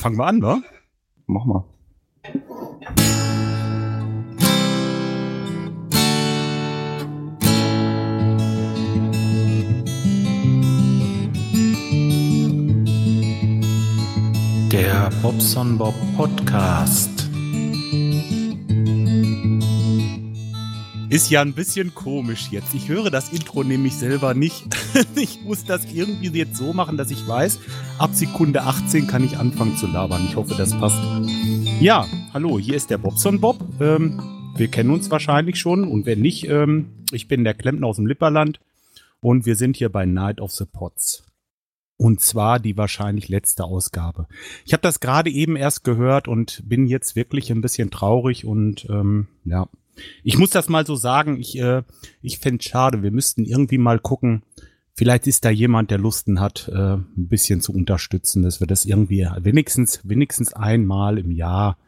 fangen 0.00 0.16
wir 0.16 0.26
an, 0.26 0.42
wa? 0.42 0.62
Mach 1.26 1.44
mal. 1.44 1.64
Der 14.72 15.10
Bobson 15.20 15.76
Bob 15.76 15.94
Podcast. 16.16 17.19
Ist 21.10 21.28
ja 21.28 21.42
ein 21.42 21.54
bisschen 21.54 21.92
komisch 21.92 22.52
jetzt. 22.52 22.72
Ich 22.72 22.88
höre 22.88 23.10
das 23.10 23.32
Intro 23.32 23.64
nämlich 23.64 23.96
selber 23.96 24.32
nicht. 24.32 24.64
ich 25.16 25.42
muss 25.42 25.64
das 25.64 25.92
irgendwie 25.92 26.28
jetzt 26.28 26.56
so 26.56 26.72
machen, 26.72 26.96
dass 26.96 27.10
ich 27.10 27.26
weiß, 27.26 27.58
ab 27.98 28.10
Sekunde 28.14 28.62
18 28.62 29.08
kann 29.08 29.24
ich 29.24 29.36
anfangen 29.36 29.76
zu 29.76 29.88
labern. 29.88 30.24
Ich 30.28 30.36
hoffe, 30.36 30.54
das 30.56 30.70
passt. 30.78 31.00
Ja, 31.80 32.06
hallo, 32.32 32.60
hier 32.60 32.76
ist 32.76 32.90
der 32.90 32.98
Bobson 32.98 33.40
Bob. 33.40 33.58
Ähm, 33.80 34.22
wir 34.54 34.68
kennen 34.68 34.90
uns 34.90 35.10
wahrscheinlich 35.10 35.58
schon 35.58 35.82
und 35.82 36.06
wenn 36.06 36.20
nicht, 36.20 36.48
ähm, 36.48 36.90
ich 37.10 37.26
bin 37.26 37.42
der 37.42 37.54
Klempner 37.54 37.88
aus 37.88 37.96
dem 37.96 38.06
Lipperland 38.06 38.60
und 39.18 39.46
wir 39.46 39.56
sind 39.56 39.76
hier 39.76 39.88
bei 39.88 40.06
Night 40.06 40.40
of 40.40 40.52
the 40.52 40.64
Pots. 40.64 41.24
Und 41.96 42.20
zwar 42.20 42.60
die 42.60 42.76
wahrscheinlich 42.76 43.28
letzte 43.28 43.64
Ausgabe. 43.64 44.28
Ich 44.64 44.72
habe 44.72 44.82
das 44.82 45.00
gerade 45.00 45.28
eben 45.28 45.56
erst 45.56 45.82
gehört 45.82 46.28
und 46.28 46.62
bin 46.68 46.86
jetzt 46.86 47.16
wirklich 47.16 47.50
ein 47.50 47.62
bisschen 47.62 47.90
traurig 47.90 48.44
und 48.44 48.86
ähm, 48.88 49.26
ja, 49.44 49.66
ich 50.22 50.38
muss 50.38 50.50
das 50.50 50.68
mal 50.68 50.86
so 50.86 50.94
sagen, 50.96 51.38
ich, 51.38 51.58
äh, 51.58 51.82
ich 52.22 52.38
fände 52.38 52.62
schade, 52.62 53.02
wir 53.02 53.10
müssten 53.10 53.44
irgendwie 53.44 53.78
mal 53.78 53.98
gucken, 53.98 54.42
vielleicht 54.94 55.26
ist 55.26 55.44
da 55.44 55.50
jemand, 55.50 55.90
der 55.90 55.98
Lusten 55.98 56.40
hat, 56.40 56.68
äh, 56.72 56.94
ein 56.94 57.28
bisschen 57.28 57.60
zu 57.60 57.72
unterstützen, 57.72 58.42
dass 58.42 58.60
wir 58.60 58.66
das 58.66 58.84
irgendwie 58.84 59.26
wenigstens, 59.38 60.00
wenigstens 60.04 60.52
einmal 60.52 61.18
im 61.18 61.30
Jahr 61.30 61.78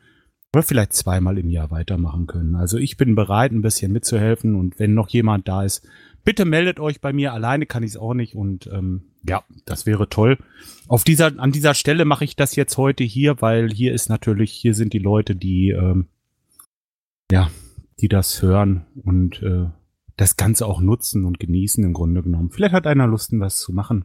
oder 0.55 0.63
vielleicht 0.63 0.93
zweimal 0.93 1.39
im 1.39 1.49
Jahr 1.49 1.71
weitermachen 1.71 2.27
können. 2.27 2.57
Also 2.57 2.77
ich 2.77 2.97
bin 2.97 3.15
bereit, 3.15 3.53
ein 3.53 3.63
bisschen 3.63 3.93
mitzuhelfen 3.93 4.55
und 4.55 4.79
wenn 4.79 4.95
noch 4.95 5.09
jemand 5.09 5.49
da 5.49 5.65
ist, 5.65 5.87
bitte 6.25 6.45
meldet 6.45 6.79
euch 6.79 7.01
bei 7.01 7.13
mir. 7.13 7.33
Alleine 7.33 7.67
kann 7.67 7.83
ich 7.83 7.93
es 7.93 7.97
auch 7.97 8.15
nicht 8.15 8.35
und 8.35 8.67
ähm, 8.67 9.03
ja, 9.27 9.45
das 9.65 9.87
wäre 9.87 10.09
toll. 10.09 10.39
Auf 10.89 11.05
dieser, 11.05 11.39
an 11.39 11.53
dieser 11.53 11.75
Stelle 11.75 12.05
mache 12.05 12.25
ich 12.25 12.37
das 12.37 12.57
jetzt 12.57 12.77
heute 12.77 13.05
hier, 13.05 13.41
weil 13.41 13.71
hier 13.71 13.95
ist 13.95 14.09
natürlich, 14.09 14.53
hier 14.53 14.75
sind 14.75 14.93
die 14.93 14.99
Leute, 14.99 15.35
die 15.35 15.71
ähm, 15.71 16.07
ja, 17.31 17.51
die 18.03 18.09
das 18.09 18.43
hören 18.43 18.85
und 19.05 19.43
äh, 19.43 19.67
das 20.17 20.37
Ganze 20.37 20.67
auch 20.67 20.81
nutzen 20.81 21.25
und 21.25 21.39
genießen 21.41 21.83
im 21.85 21.93
Grunde 21.93 22.23
genommen. 22.23 22.51
Vielleicht 22.51 22.75
hat 22.75 22.87
einer 22.87 23.07
Lust, 23.07 23.31
was 23.33 23.61
zu 23.61 23.73
machen. 23.73 24.05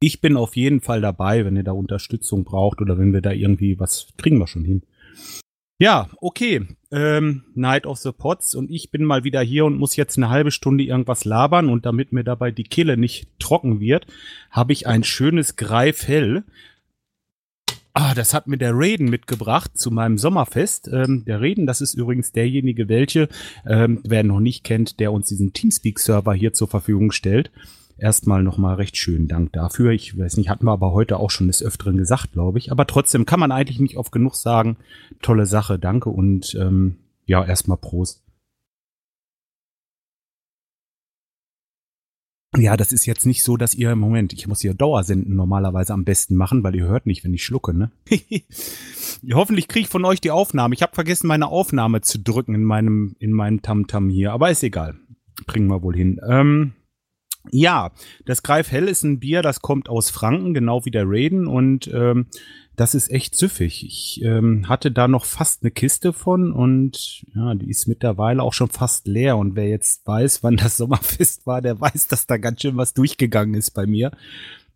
Ich 0.00 0.20
bin 0.20 0.36
auf 0.36 0.56
jeden 0.56 0.80
Fall 0.80 1.00
dabei, 1.00 1.44
wenn 1.44 1.56
ihr 1.56 1.62
da 1.62 1.72
Unterstützung 1.72 2.44
braucht 2.44 2.80
oder 2.80 2.98
wenn 2.98 3.12
wir 3.12 3.20
da 3.20 3.30
irgendwie 3.30 3.78
was 3.78 4.08
kriegen 4.16 4.38
wir 4.38 4.46
schon 4.46 4.64
hin. 4.64 4.82
Ja, 5.78 6.08
okay. 6.20 6.66
Ähm, 6.90 7.44
Night 7.54 7.86
of 7.86 7.98
the 7.98 8.12
Pots 8.12 8.54
und 8.54 8.70
ich 8.70 8.90
bin 8.90 9.04
mal 9.04 9.24
wieder 9.24 9.40
hier 9.42 9.64
und 9.64 9.76
muss 9.76 9.96
jetzt 9.96 10.16
eine 10.16 10.30
halbe 10.30 10.50
Stunde 10.50 10.84
irgendwas 10.84 11.24
labern 11.24 11.68
und 11.68 11.84
damit 11.84 12.12
mir 12.12 12.24
dabei 12.24 12.50
die 12.50 12.64
Kehle 12.64 12.96
nicht 12.96 13.28
trocken 13.38 13.80
wird, 13.80 14.06
habe 14.50 14.72
ich 14.72 14.86
ein 14.86 15.04
schönes 15.04 15.56
Greifhell 15.56 16.44
Ah, 17.96 18.12
das 18.12 18.34
hat 18.34 18.48
mir 18.48 18.58
der 18.58 18.72
Raiden 18.74 19.08
mitgebracht 19.08 19.78
zu 19.78 19.92
meinem 19.92 20.18
Sommerfest. 20.18 20.90
Ähm, 20.92 21.24
der 21.26 21.40
Raiden, 21.40 21.64
das 21.64 21.80
ist 21.80 21.94
übrigens 21.94 22.32
derjenige, 22.32 22.88
welche, 22.88 23.28
ähm, 23.64 24.00
wer 24.02 24.24
noch 24.24 24.40
nicht 24.40 24.64
kennt, 24.64 24.98
der 24.98 25.12
uns 25.12 25.28
diesen 25.28 25.52
Teamspeak-Server 25.52 26.34
hier 26.34 26.52
zur 26.52 26.66
Verfügung 26.66 27.12
stellt. 27.12 27.52
Erstmal 27.96 28.42
nochmal 28.42 28.74
recht 28.74 28.96
schönen 28.96 29.28
Dank 29.28 29.52
dafür. 29.52 29.92
Ich 29.92 30.18
weiß 30.18 30.36
nicht, 30.38 30.48
hatten 30.48 30.66
wir 30.66 30.72
aber 30.72 30.90
heute 30.90 31.18
auch 31.20 31.30
schon 31.30 31.46
des 31.46 31.62
Öfteren 31.62 31.96
gesagt, 31.96 32.32
glaube 32.32 32.58
ich. 32.58 32.72
Aber 32.72 32.88
trotzdem 32.88 33.26
kann 33.26 33.38
man 33.38 33.52
eigentlich 33.52 33.78
nicht 33.78 33.96
oft 33.96 34.10
genug 34.10 34.34
sagen. 34.34 34.76
Tolle 35.22 35.46
Sache, 35.46 35.78
danke 35.78 36.10
und 36.10 36.56
ähm, 36.60 36.96
ja, 37.26 37.44
erstmal 37.44 37.78
Prost. 37.78 38.23
Ja, 42.56 42.76
das 42.76 42.92
ist 42.92 43.06
jetzt 43.06 43.26
nicht 43.26 43.42
so, 43.42 43.56
dass 43.56 43.74
ihr, 43.74 43.96
Moment, 43.96 44.32
ich 44.32 44.46
muss 44.46 44.60
hier 44.60 44.74
Dauersenden 44.74 45.34
normalerweise 45.34 45.92
am 45.92 46.04
besten 46.04 46.36
machen, 46.36 46.62
weil 46.62 46.76
ihr 46.76 46.86
hört 46.86 47.06
nicht, 47.06 47.24
wenn 47.24 47.34
ich 47.34 47.44
schlucke, 47.44 47.74
ne? 47.74 47.90
Hoffentlich 49.32 49.66
kriege 49.66 49.84
ich 49.84 49.90
von 49.90 50.04
euch 50.04 50.20
die 50.20 50.30
Aufnahme. 50.30 50.74
Ich 50.74 50.82
habe 50.82 50.94
vergessen, 50.94 51.26
meine 51.26 51.48
Aufnahme 51.48 52.02
zu 52.02 52.18
drücken 52.18 52.54
in 52.54 52.62
meinem, 52.62 53.16
in 53.18 53.32
meinem 53.32 53.62
Tamtam 53.62 54.06
-Tam 54.06 54.12
hier, 54.12 54.32
aber 54.32 54.50
ist 54.50 54.62
egal. 54.62 54.94
Bringen 55.46 55.66
wir 55.68 55.82
wohl 55.82 55.96
hin. 55.96 56.20
Ähm, 56.28 56.74
ja, 57.50 57.90
das 58.24 58.42
Greif 58.42 58.70
Hell 58.70 58.88
ist 58.88 59.02
ein 59.02 59.20
Bier, 59.20 59.42
das 59.42 59.60
kommt 59.60 59.88
aus 59.88 60.10
Franken, 60.10 60.54
genau 60.54 60.84
wie 60.84 60.90
der 60.90 61.04
Raiden 61.06 61.46
und 61.46 61.90
ähm, 61.92 62.26
das 62.76 62.94
ist 62.94 63.10
echt 63.10 63.36
süffig. 63.36 63.84
Ich 63.84 64.22
ähm, 64.22 64.68
hatte 64.68 64.90
da 64.90 65.08
noch 65.08 65.24
fast 65.24 65.62
eine 65.62 65.70
Kiste 65.70 66.12
von 66.12 66.52
und 66.52 67.24
ja, 67.34 67.54
die 67.54 67.70
ist 67.70 67.86
mittlerweile 67.86 68.42
auch 68.42 68.52
schon 68.52 68.68
fast 68.68 69.06
leer. 69.06 69.36
Und 69.36 69.56
wer 69.56 69.68
jetzt 69.68 70.06
weiß, 70.06 70.42
wann 70.42 70.56
das 70.56 70.76
Sommerfest 70.78 71.46
war, 71.46 71.62
der 71.62 71.80
weiß, 71.80 72.08
dass 72.08 72.26
da 72.26 72.36
ganz 72.36 72.62
schön 72.62 72.76
was 72.76 72.94
durchgegangen 72.94 73.54
ist 73.54 73.72
bei 73.72 73.86
mir. 73.86 74.12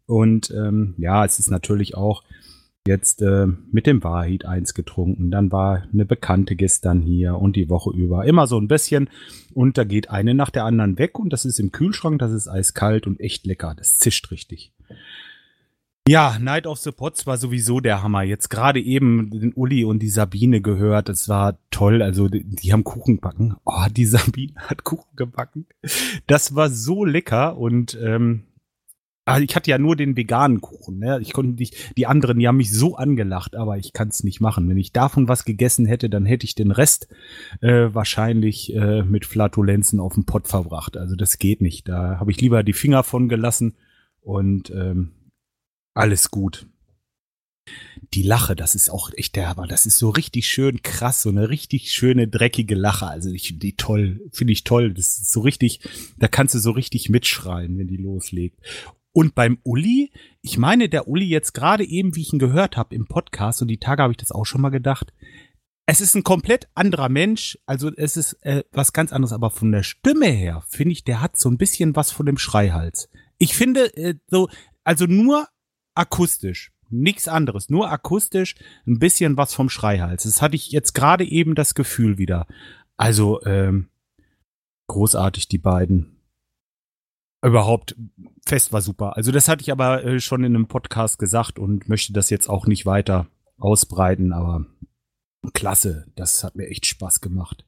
Und 0.07 0.51
ähm, 0.51 0.95
ja, 0.99 1.25
es 1.25 1.39
ist 1.39 1.51
natürlich 1.51 1.97
auch 1.97 2.23
jetzt 2.87 3.21
äh, 3.21 3.47
mit 3.71 3.87
dem 3.87 4.03
Wahid 4.03 4.47
eins 4.47 4.75
getrunken. 4.75 5.31
Dann 5.31 5.53
war 5.53 5.87
eine 5.93 6.07
Bekannte 6.07 6.57
gestern 6.57 7.03
hier 7.03 7.37
und 7.37 7.57
die 7.57 7.69
Woche 7.69 7.91
über 7.91 8.25
immer 8.25 8.47
so 8.47 8.59
ein 8.59 8.69
bisschen. 8.69 9.11
Und 9.53 9.77
da 9.77 9.85
geht 9.85 10.11
eine 10.11 10.35
nach 10.35 10.51
der 10.51 10.65
anderen 10.65 10.99
weg 10.99 11.19
und 11.19 11.33
das 11.33 11.45
ist 11.45 11.61
im 11.61 11.73
Kühlschrank, 11.73 12.19
das 12.19 12.33
ist 12.33 12.49
eiskalt 12.49 13.07
und 13.07 13.21
echt 13.21 13.47
lecker. 13.47 13.75
Das 13.77 13.99
zischt 13.99 14.31
richtig. 14.31 14.73
Ja, 16.09 16.39
Night 16.39 16.67
of 16.67 16.79
the 16.79 16.91
Pots 16.91 17.27
war 17.27 17.37
sowieso 17.37 17.81
der 17.81 18.03
Hammer. 18.03 18.23
Jetzt 18.23 18.49
gerade 18.49 18.81
eben 18.81 19.29
den 19.29 19.53
Uli 19.53 19.85
und 19.85 19.99
die 19.99 20.09
Sabine 20.09 20.63
gehört. 20.63 21.11
Das 21.11 21.29
war 21.29 21.59
toll. 21.71 22.01
Also 22.01 22.29
die, 22.29 22.45
die, 22.45 22.73
haben 22.73 22.83
Kuchen 22.83 23.17
gebacken. 23.17 23.57
Oh, 23.67 23.85
die 23.95 24.07
Sabine 24.07 24.55
hat 24.57 24.85
Kuchen 24.85 25.17
gebacken. 25.17 25.67
Das 26.27 26.55
war 26.55 26.71
so 26.71 27.05
lecker 27.05 27.59
und 27.59 27.99
ähm, 28.03 28.45
also 29.27 29.43
ich 29.43 29.55
hatte 29.55 29.71
ja 29.71 29.77
nur 29.77 29.97
den 29.97 30.17
veganen 30.17 30.63
Kuchen. 30.63 30.99
Ne? 30.99 31.19
Ich 31.21 31.35
konnte 31.35 31.61
nicht. 31.61 31.99
Die 31.99 32.07
anderen, 32.07 32.39
die 32.39 32.49
haben 32.49 32.57
mich 32.57 32.73
so 32.73 32.97
angelacht, 32.97 33.55
aber 33.55 33.77
ich 33.77 33.93
kann 33.93 34.09
es 34.09 34.25
nicht 34.25 34.41
machen. 34.41 34.67
Wenn 34.67 34.79
ich 34.79 34.95
davon 34.95 35.29
was 35.29 35.45
gegessen 35.45 35.85
hätte, 35.85 36.09
dann 36.09 36.25
hätte 36.25 36.47
ich 36.47 36.55
den 36.55 36.71
Rest 36.71 37.09
äh, 37.61 37.89
wahrscheinlich 37.93 38.75
äh, 38.75 39.03
mit 39.03 39.27
Flatulenzen 39.27 40.01
auf 40.01 40.15
dem 40.15 40.25
Pott 40.25 40.49
verbracht. 40.49 40.97
Also 40.97 41.17
das 41.17 41.37
geht 41.37 41.61
nicht. 41.61 41.87
Da 41.87 42.19
habe 42.19 42.31
ich 42.31 42.41
lieber 42.41 42.63
die 42.63 42.73
Finger 42.73 43.03
von 43.03 43.29
gelassen 43.29 43.75
und 44.23 44.71
ähm, 44.71 45.11
alles 45.95 46.31
gut. 46.31 46.67
Die 48.15 48.23
Lache, 48.23 48.57
das 48.57 48.75
ist 48.75 48.89
auch 48.89 49.11
echt 49.15 49.37
der 49.37 49.49
Hammer. 49.49 49.67
Das 49.67 49.85
ist 49.85 49.99
so 49.99 50.09
richtig 50.09 50.47
schön 50.47 50.83
krass, 50.83 51.23
so 51.23 51.29
eine 51.29 51.51
richtig 51.51 51.93
schöne, 51.93 52.27
dreckige 52.29 52.75
Lache. 52.75 53.07
Also 53.07 53.31
ich 53.31 53.59
die 53.59 53.77
toll, 53.77 54.21
finde 54.33 54.53
ich 54.53 54.65
toll. 54.65 54.95
Das 54.95 55.19
ist 55.19 55.31
so 55.31 55.41
richtig, 55.41 55.81
da 56.17 56.29
kannst 56.29 56.55
du 56.55 56.59
so 56.59 56.71
richtig 56.71 57.11
mitschreien, 57.11 57.77
wenn 57.79 57.89
die 57.89 57.99
loslegt. 57.99 58.61
Und 59.13 59.35
beim 59.35 59.59
Uli, 59.65 60.13
ich 60.43 60.59
meine, 60.59 60.89
der 60.89 61.09
Uli 61.09 61.27
jetzt 61.27 61.53
gerade 61.53 61.85
eben, 61.85 62.15
wie 62.15 62.23
ich 62.23 62.33
ihn 62.33 62.39
gehört 62.39 62.77
habe 62.77 62.95
im 62.95 63.07
Podcast, 63.07 63.61
und 63.61 63.69
die 63.69 63.81
Tage 63.81 64.03
habe 64.03 64.13
ich 64.13 64.19
das 64.19 64.33
auch 64.33 64.45
schon 64.45 64.61
mal 64.61 64.69
gedacht, 64.71 65.13
es 65.87 66.03
ist 66.03 66.15
ein 66.15 66.23
komplett 66.23 66.69
anderer 66.75 67.09
Mensch, 67.09 67.59
also 67.65 67.91
es 67.97 68.19
ist 68.19 68.35
äh, 68.43 68.63
was 68.73 68.93
ganz 68.93 69.11
anderes, 69.11 69.33
aber 69.33 69.51
von 69.51 69.73
der 69.73 69.83
Stimme 69.83 70.27
her 70.27 70.63
finde 70.69 70.93
ich, 70.93 71.03
der 71.03 71.23
hat 71.23 71.39
so 71.39 71.49
ein 71.49 71.57
bisschen 71.57 71.97
was 71.97 72.13
von 72.13 72.27
dem 72.27 72.37
Schreihals. 72.37 73.09
Ich 73.39 73.57
finde 73.57 73.97
äh, 73.97 74.15
so, 74.27 74.51
also 74.85 75.07
nur 75.07 75.49
akustisch. 75.99 76.73
Nichts 76.91 77.29
anderes, 77.29 77.69
nur 77.69 77.91
akustisch, 77.91 78.55
ein 78.87 78.99
bisschen 78.99 79.37
was 79.37 79.53
vom 79.53 79.69
Schreihals. 79.69 80.23
Das 80.23 80.41
hatte 80.41 80.57
ich 80.57 80.71
jetzt 80.73 80.95
gerade 80.95 81.25
eben 81.25 81.55
das 81.55 81.75
Gefühl 81.75 82.17
wieder. 82.17 82.47
Also, 82.97 83.45
ähm, 83.45 83.89
großartig, 84.87 85.49
die 85.49 85.59
beiden. 85.59 86.17
Überhaupt, 87.45 87.95
Fest 88.47 88.73
war 88.73 88.81
super. 88.81 89.17
Also, 89.17 89.33
das 89.33 89.49
hatte 89.49 89.61
ich 89.61 89.71
aber 89.71 90.03
äh, 90.03 90.19
schon 90.19 90.45
in 90.45 90.55
einem 90.55 90.67
Podcast 90.67 91.19
gesagt 91.19 91.59
und 91.59 91.89
möchte 91.89 92.15
das 92.15 92.31
jetzt 92.31 92.49
auch 92.49 92.67
nicht 92.67 92.87
weiter 92.87 93.27
ausbreiten, 93.59 94.33
aber 94.33 94.65
klasse, 95.53 96.07
das 96.17 96.43
hat 96.43 96.57
mir 96.57 96.69
echt 96.69 96.87
Spaß 96.87 97.21
gemacht. 97.21 97.68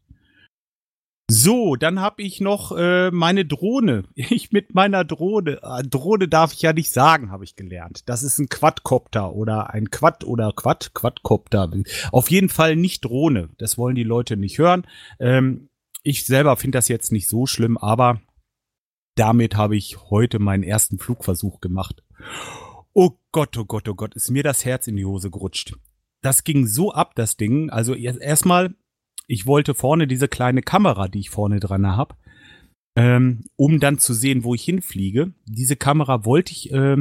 So, 1.31 1.77
dann 1.77 2.00
habe 2.00 2.23
ich 2.23 2.41
noch 2.41 2.77
äh, 2.77 3.11
meine 3.11 3.44
Drohne. 3.44 4.05
Ich 4.15 4.53
mit 4.53 4.75
meiner 4.75 5.05
Drohne. 5.05 5.61
Äh, 5.62 5.82
Drohne 5.82 6.29
darf 6.29 6.53
ich 6.53 6.62
ja 6.62 6.73
nicht 6.73 6.91
sagen, 6.91 7.31
habe 7.31 7.44
ich 7.44 7.56
gelernt. 7.56 8.09
Das 8.09 8.23
ist 8.23 8.38
ein 8.38 8.49
Quadcopter 8.49 9.32
oder 9.32 9.71
ein 9.71 9.91
Quad 9.91 10.25
oder 10.25 10.53
Quad 10.53 10.93
Quadcopter. 10.94 11.71
Auf 12.12 12.31
jeden 12.31 12.49
Fall 12.49 12.77
nicht 12.77 13.05
Drohne. 13.05 13.50
Das 13.59 13.79
wollen 13.79 13.94
die 13.94 14.05
Leute 14.05 14.37
nicht 14.37 14.59
hören. 14.59 14.87
Ähm, 15.19 15.69
ich 16.03 16.25
selber 16.25 16.56
finde 16.56 16.79
das 16.79 16.88
jetzt 16.88 17.12
nicht 17.12 17.29
so 17.29 17.47
schlimm, 17.47 17.79
aber 17.79 18.21
damit 19.15 19.56
habe 19.56 19.77
ich 19.77 19.99
heute 20.11 20.38
meinen 20.38 20.62
ersten 20.62 20.99
Flugversuch 20.99 21.61
gemacht. 21.61 22.03
Oh 22.93 23.12
Gott, 23.32 23.56
oh 23.56 23.65
Gott, 23.65 23.88
oh 23.88 23.94
Gott, 23.94 24.15
ist 24.15 24.31
mir 24.31 24.43
das 24.43 24.65
Herz 24.65 24.87
in 24.87 24.97
die 24.97 25.05
Hose 25.05 25.31
gerutscht. 25.31 25.77
Das 26.23 26.44
ging 26.44 26.67
so 26.67 26.93
ab, 26.93 27.15
das 27.15 27.37
Ding. 27.37 27.71
Also 27.71 27.94
erstmal 27.94 28.75
ich 29.31 29.47
wollte 29.47 29.75
vorne 29.75 30.09
diese 30.09 30.27
kleine 30.27 30.61
Kamera, 30.61 31.06
die 31.06 31.21
ich 31.21 31.31
vorne 31.31 31.61
dran 31.61 31.87
habe, 31.87 32.17
ähm, 32.97 33.44
um 33.55 33.79
dann 33.79 33.99
zu 33.99 34.12
sehen, 34.12 34.43
wo 34.43 34.56
ich 34.56 34.65
hinfliege. 34.65 35.32
Diese 35.47 35.77
Kamera 35.77 36.25
wollte 36.25 36.50
ich 36.50 36.73
äh, 36.73 36.97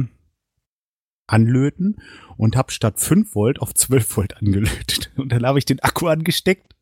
anlöten 1.26 2.00
und 2.36 2.56
habe 2.56 2.70
statt 2.70 3.00
5 3.00 3.34
Volt 3.34 3.60
auf 3.60 3.74
12 3.74 4.16
Volt 4.16 4.36
angelötet. 4.36 5.10
Und 5.16 5.32
dann 5.32 5.44
habe 5.44 5.58
ich 5.58 5.64
den 5.64 5.80
Akku 5.80 6.06
angesteckt 6.06 6.74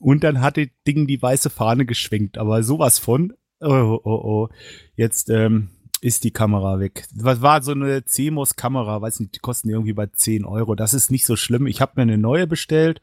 und 0.00 0.24
dann 0.24 0.40
hat 0.40 0.56
das 0.56 0.66
Ding 0.86 1.06
die 1.06 1.22
weiße 1.22 1.48
Fahne 1.48 1.86
geschwenkt. 1.86 2.38
Aber 2.38 2.64
sowas 2.64 2.98
von, 2.98 3.34
oh, 3.60 4.00
oh, 4.02 4.10
oh, 4.10 4.48
jetzt 4.96 5.30
ähm, 5.30 5.68
ist 6.00 6.24
die 6.24 6.32
Kamera 6.32 6.80
weg. 6.80 7.06
Was 7.14 7.40
war 7.40 7.62
so 7.62 7.70
eine 7.70 8.04
CMOS-Kamera, 8.04 9.00
weiß 9.00 9.20
nicht, 9.20 9.36
die 9.36 9.40
kosten 9.40 9.68
irgendwie 9.68 9.92
bei 9.92 10.06
10 10.06 10.44
Euro. 10.44 10.74
Das 10.74 10.92
ist 10.92 11.12
nicht 11.12 11.24
so 11.24 11.36
schlimm. 11.36 11.68
Ich 11.68 11.80
habe 11.80 11.92
mir 11.96 12.02
eine 12.02 12.18
neue 12.18 12.48
bestellt 12.48 13.00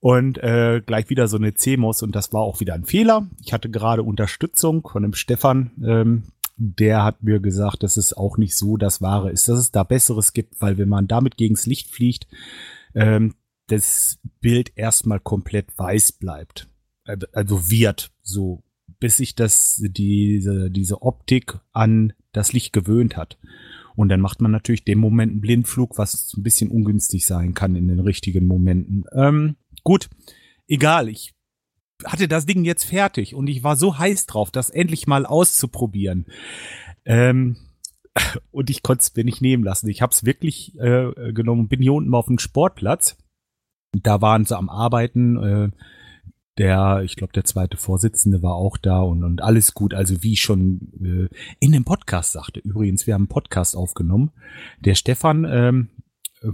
und 0.00 0.38
äh, 0.38 0.82
gleich 0.84 1.10
wieder 1.10 1.28
so 1.28 1.36
eine 1.36 1.54
CMOS 1.54 2.02
und 2.02 2.14
das 2.14 2.32
war 2.32 2.42
auch 2.42 2.60
wieder 2.60 2.74
ein 2.74 2.84
Fehler. 2.84 3.28
Ich 3.42 3.52
hatte 3.52 3.70
gerade 3.70 4.02
Unterstützung 4.02 4.86
von 4.86 5.02
dem 5.02 5.14
Stefan, 5.14 5.70
ähm, 5.84 6.22
der 6.56 7.04
hat 7.04 7.22
mir 7.22 7.40
gesagt, 7.40 7.82
dass 7.82 7.96
es 7.96 8.14
auch 8.14 8.38
nicht 8.38 8.56
so 8.56 8.76
das 8.76 9.02
Wahre 9.02 9.30
ist, 9.30 9.48
dass 9.48 9.58
es 9.58 9.72
da 9.72 9.84
Besseres 9.84 10.32
gibt, 10.32 10.60
weil 10.60 10.78
wenn 10.78 10.88
man 10.88 11.06
damit 11.06 11.36
gegens 11.36 11.66
Licht 11.66 11.90
fliegt, 11.90 12.26
ähm, 12.94 13.34
das 13.68 14.18
Bild 14.40 14.72
erstmal 14.76 15.20
komplett 15.20 15.76
weiß 15.76 16.12
bleibt. 16.12 16.68
Also 17.32 17.70
wird 17.70 18.10
so, 18.22 18.62
bis 18.98 19.18
sich 19.18 19.34
das, 19.34 19.82
diese, 19.82 20.70
diese 20.70 21.02
Optik 21.02 21.58
an 21.72 22.14
das 22.32 22.52
Licht 22.52 22.72
gewöhnt 22.72 23.16
hat. 23.16 23.38
Und 23.94 24.08
dann 24.08 24.20
macht 24.20 24.40
man 24.40 24.50
natürlich 24.50 24.84
den 24.84 24.98
Moment 24.98 25.32
einen 25.32 25.40
Blindflug, 25.40 25.98
was 25.98 26.34
ein 26.36 26.42
bisschen 26.42 26.70
ungünstig 26.70 27.26
sein 27.26 27.54
kann 27.54 27.76
in 27.76 27.88
den 27.88 28.00
richtigen 28.00 28.46
Momenten. 28.46 29.04
Ähm, 29.14 29.56
gut, 29.86 30.10
egal, 30.66 31.08
ich 31.08 31.32
hatte 32.04 32.28
das 32.28 32.44
Ding 32.44 32.64
jetzt 32.64 32.84
fertig 32.84 33.34
und 33.34 33.46
ich 33.46 33.62
war 33.62 33.76
so 33.76 33.98
heiß 33.98 34.26
drauf, 34.26 34.50
das 34.50 34.68
endlich 34.68 35.06
mal 35.06 35.24
auszuprobieren. 35.24 36.26
Ähm, 37.04 37.56
und 38.50 38.68
ich 38.68 38.82
konnte 38.82 39.02
es 39.02 39.14
mir 39.14 39.24
nicht 39.24 39.40
nehmen 39.40 39.62
lassen. 39.62 39.88
Ich 39.88 40.02
habe 40.02 40.12
es 40.12 40.24
wirklich 40.24 40.78
äh, 40.78 41.32
genommen, 41.32 41.68
bin 41.68 41.80
hier 41.80 41.92
unten 41.92 42.12
auf 42.14 42.26
dem 42.26 42.40
Sportplatz. 42.40 43.16
Da 43.92 44.20
waren 44.20 44.44
sie 44.44 44.58
am 44.58 44.68
Arbeiten. 44.68 45.36
Äh, 45.42 45.70
der, 46.58 47.02
ich 47.04 47.16
glaube, 47.16 47.34
der 47.34 47.44
zweite 47.44 47.76
Vorsitzende 47.76 48.42
war 48.42 48.54
auch 48.54 48.78
da 48.78 49.00
und, 49.00 49.22
und 49.22 49.40
alles 49.40 49.72
gut. 49.72 49.94
Also 49.94 50.22
wie 50.22 50.32
ich 50.32 50.40
schon 50.40 51.30
äh, 51.30 51.34
in 51.60 51.72
dem 51.72 51.84
Podcast 51.84 52.32
sagte. 52.32 52.58
Übrigens, 52.58 53.06
wir 53.06 53.14
haben 53.14 53.22
einen 53.22 53.28
Podcast 53.28 53.76
aufgenommen. 53.76 54.32
Der 54.80 54.96
Stefan 54.96 55.44
ähm, 55.44 55.90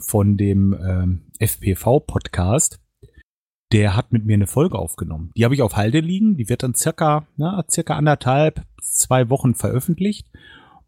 von 0.01 0.37
dem 0.37 0.75
ähm, 0.75 1.23
FPV-Podcast, 1.39 2.82
der 3.73 3.97
hat 3.97 4.13
mit 4.13 4.25
mir 4.25 4.35
eine 4.35 4.47
Folge 4.47 4.79
aufgenommen. 4.79 5.31
Die 5.37 5.45
habe 5.45 5.55
ich 5.55 5.63
auf 5.63 5.77
Halde 5.77 6.01
liegen. 6.01 6.37
Die 6.37 6.49
wird 6.49 6.63
dann 6.63 6.75
circa, 6.75 7.27
na, 7.37 7.65
circa 7.71 7.97
anderthalb, 7.97 8.63
zwei 8.81 9.31
Wochen 9.31 9.55
veröffentlicht. 9.55 10.29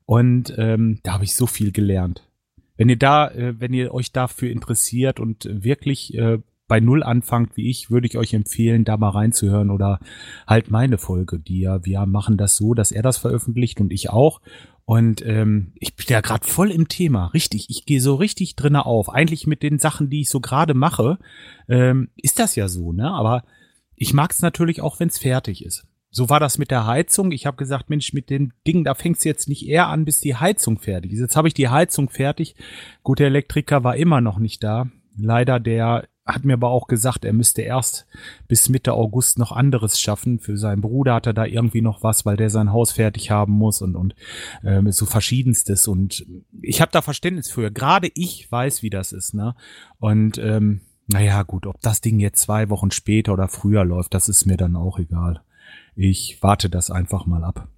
Und 0.06 0.54
ähm, 0.58 1.00
da 1.02 1.14
habe 1.14 1.24
ich 1.24 1.34
so 1.34 1.46
viel 1.46 1.72
gelernt. 1.72 2.28
Wenn 2.76 2.88
ihr 2.88 2.98
da, 2.98 3.28
äh, 3.30 3.58
wenn 3.58 3.72
ihr 3.72 3.94
euch 3.94 4.12
dafür 4.12 4.50
interessiert 4.50 5.18
und 5.18 5.48
wirklich 5.50 6.14
äh, 6.14 6.38
bei 6.66 6.80
Null 6.80 7.02
anfangt 7.02 7.56
wie 7.56 7.70
ich, 7.70 7.90
würde 7.90 8.06
ich 8.06 8.16
euch 8.16 8.34
empfehlen, 8.34 8.84
da 8.84 8.96
mal 8.96 9.10
reinzuhören 9.10 9.70
oder 9.70 10.00
halt 10.46 10.70
meine 10.70 10.98
Folge, 10.98 11.38
die 11.38 11.60
ja, 11.60 11.84
wir 11.84 12.04
machen 12.06 12.36
das 12.36 12.56
so, 12.56 12.74
dass 12.74 12.92
er 12.92 13.02
das 13.02 13.16
veröffentlicht 13.16 13.80
und 13.80 13.92
ich 13.92 14.10
auch. 14.10 14.40
Und 14.86 15.24
ähm, 15.24 15.72
ich 15.76 15.96
bin 15.96 16.06
ja 16.08 16.20
gerade 16.20 16.46
voll 16.46 16.70
im 16.70 16.88
Thema, 16.88 17.28
richtig. 17.28 17.70
Ich 17.70 17.86
gehe 17.86 18.00
so 18.00 18.16
richtig 18.16 18.54
drinne 18.54 18.84
auf. 18.84 19.08
Eigentlich 19.08 19.46
mit 19.46 19.62
den 19.62 19.78
Sachen, 19.78 20.10
die 20.10 20.22
ich 20.22 20.28
so 20.28 20.40
gerade 20.40 20.74
mache, 20.74 21.18
ähm, 21.68 22.10
ist 22.16 22.38
das 22.38 22.54
ja 22.54 22.68
so, 22.68 22.92
ne? 22.92 23.10
Aber 23.10 23.44
ich 23.96 24.12
mag 24.12 24.32
es 24.32 24.42
natürlich 24.42 24.82
auch, 24.82 25.00
wenn 25.00 25.08
es 25.08 25.18
fertig 25.18 25.64
ist. 25.64 25.86
So 26.10 26.28
war 26.28 26.38
das 26.38 26.58
mit 26.58 26.70
der 26.70 26.86
Heizung. 26.86 27.32
Ich 27.32 27.46
habe 27.46 27.56
gesagt, 27.56 27.90
Mensch, 27.90 28.12
mit 28.12 28.30
dem 28.30 28.52
Ding, 28.66 28.84
da 28.84 28.94
fängt's 28.94 29.24
jetzt 29.24 29.48
nicht 29.48 29.66
eher 29.66 29.88
an, 29.88 30.04
bis 30.04 30.20
die 30.20 30.36
Heizung 30.36 30.78
fertig 30.78 31.12
ist. 31.12 31.20
Jetzt 31.20 31.36
habe 31.36 31.48
ich 31.48 31.54
die 31.54 31.70
Heizung 31.70 32.10
fertig. 32.10 32.54
Gut, 33.02 33.18
der 33.18 33.28
Elektriker 33.28 33.82
war 33.82 33.96
immer 33.96 34.20
noch 34.20 34.38
nicht 34.38 34.62
da. 34.62 34.86
Leider 35.16 35.58
der 35.58 36.06
hat 36.26 36.44
mir 36.44 36.54
aber 36.54 36.70
auch 36.70 36.86
gesagt, 36.86 37.24
er 37.24 37.32
müsste 37.32 37.62
erst 37.62 38.06
bis 38.48 38.68
Mitte 38.68 38.94
August 38.94 39.38
noch 39.38 39.52
anderes 39.52 40.00
schaffen. 40.00 40.38
Für 40.38 40.56
seinen 40.56 40.80
Bruder 40.80 41.14
hat 41.14 41.26
er 41.26 41.34
da 41.34 41.44
irgendwie 41.44 41.82
noch 41.82 42.02
was, 42.02 42.24
weil 42.24 42.36
der 42.36 42.48
sein 42.48 42.72
Haus 42.72 42.92
fertig 42.92 43.30
haben 43.30 43.52
muss 43.52 43.82
und 43.82 43.94
und 43.94 44.14
ähm, 44.64 44.90
so 44.90 45.04
verschiedenstes. 45.04 45.86
Und 45.86 46.26
ich 46.62 46.80
habe 46.80 46.92
da 46.92 47.02
Verständnis 47.02 47.50
für. 47.50 47.70
Gerade 47.70 48.10
ich 48.14 48.50
weiß, 48.50 48.82
wie 48.82 48.90
das 48.90 49.12
ist, 49.12 49.34
ne? 49.34 49.54
Und 49.98 50.38
ähm, 50.38 50.80
naja, 51.06 51.42
gut, 51.42 51.66
ob 51.66 51.80
das 51.82 52.00
Ding 52.00 52.18
jetzt 52.18 52.40
zwei 52.40 52.70
Wochen 52.70 52.90
später 52.90 53.34
oder 53.34 53.48
früher 53.48 53.84
läuft, 53.84 54.14
das 54.14 54.28
ist 54.28 54.46
mir 54.46 54.56
dann 54.56 54.76
auch 54.76 54.98
egal. 54.98 55.42
Ich 55.94 56.38
warte 56.40 56.70
das 56.70 56.90
einfach 56.90 57.26
mal 57.26 57.44
ab. 57.44 57.68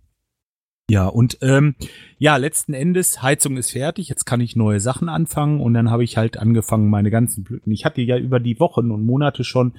Ja, 0.89 1.09
und 1.09 1.39
ähm, 1.41 1.75
ja, 2.19 2.37
letzten 2.37 2.73
Endes, 2.73 3.21
Heizung 3.21 3.57
ist 3.57 3.73
fertig, 3.73 4.09
jetzt 4.09 4.25
kann 4.25 4.41
ich 4.41 4.55
neue 4.55 4.79
Sachen 4.79 5.09
anfangen 5.09 5.61
und 5.61 5.75
dann 5.75 5.91
habe 5.91 6.05
ich 6.05 6.17
halt 6.17 6.37
angefangen, 6.37 6.89
meine 6.89 7.11
ganzen 7.11 7.43
Blüten. 7.43 7.73
Ich 7.73 7.85
hatte 7.85 8.03
ja 8.03 8.17
über 8.17 8.39
die 8.39 8.61
Wochen 8.61 8.93
und 8.93 9.05
Monate 9.05 9.43
schon 9.43 9.75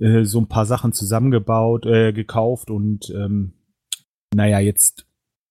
äh, 0.00 0.24
so 0.24 0.40
ein 0.40 0.48
paar 0.48 0.66
Sachen 0.66 0.92
zusammengebaut, 0.92 1.86
äh, 1.86 2.12
gekauft 2.12 2.70
und 2.70 3.08
ähm, 3.10 3.52
naja, 4.34 4.58
jetzt 4.58 5.06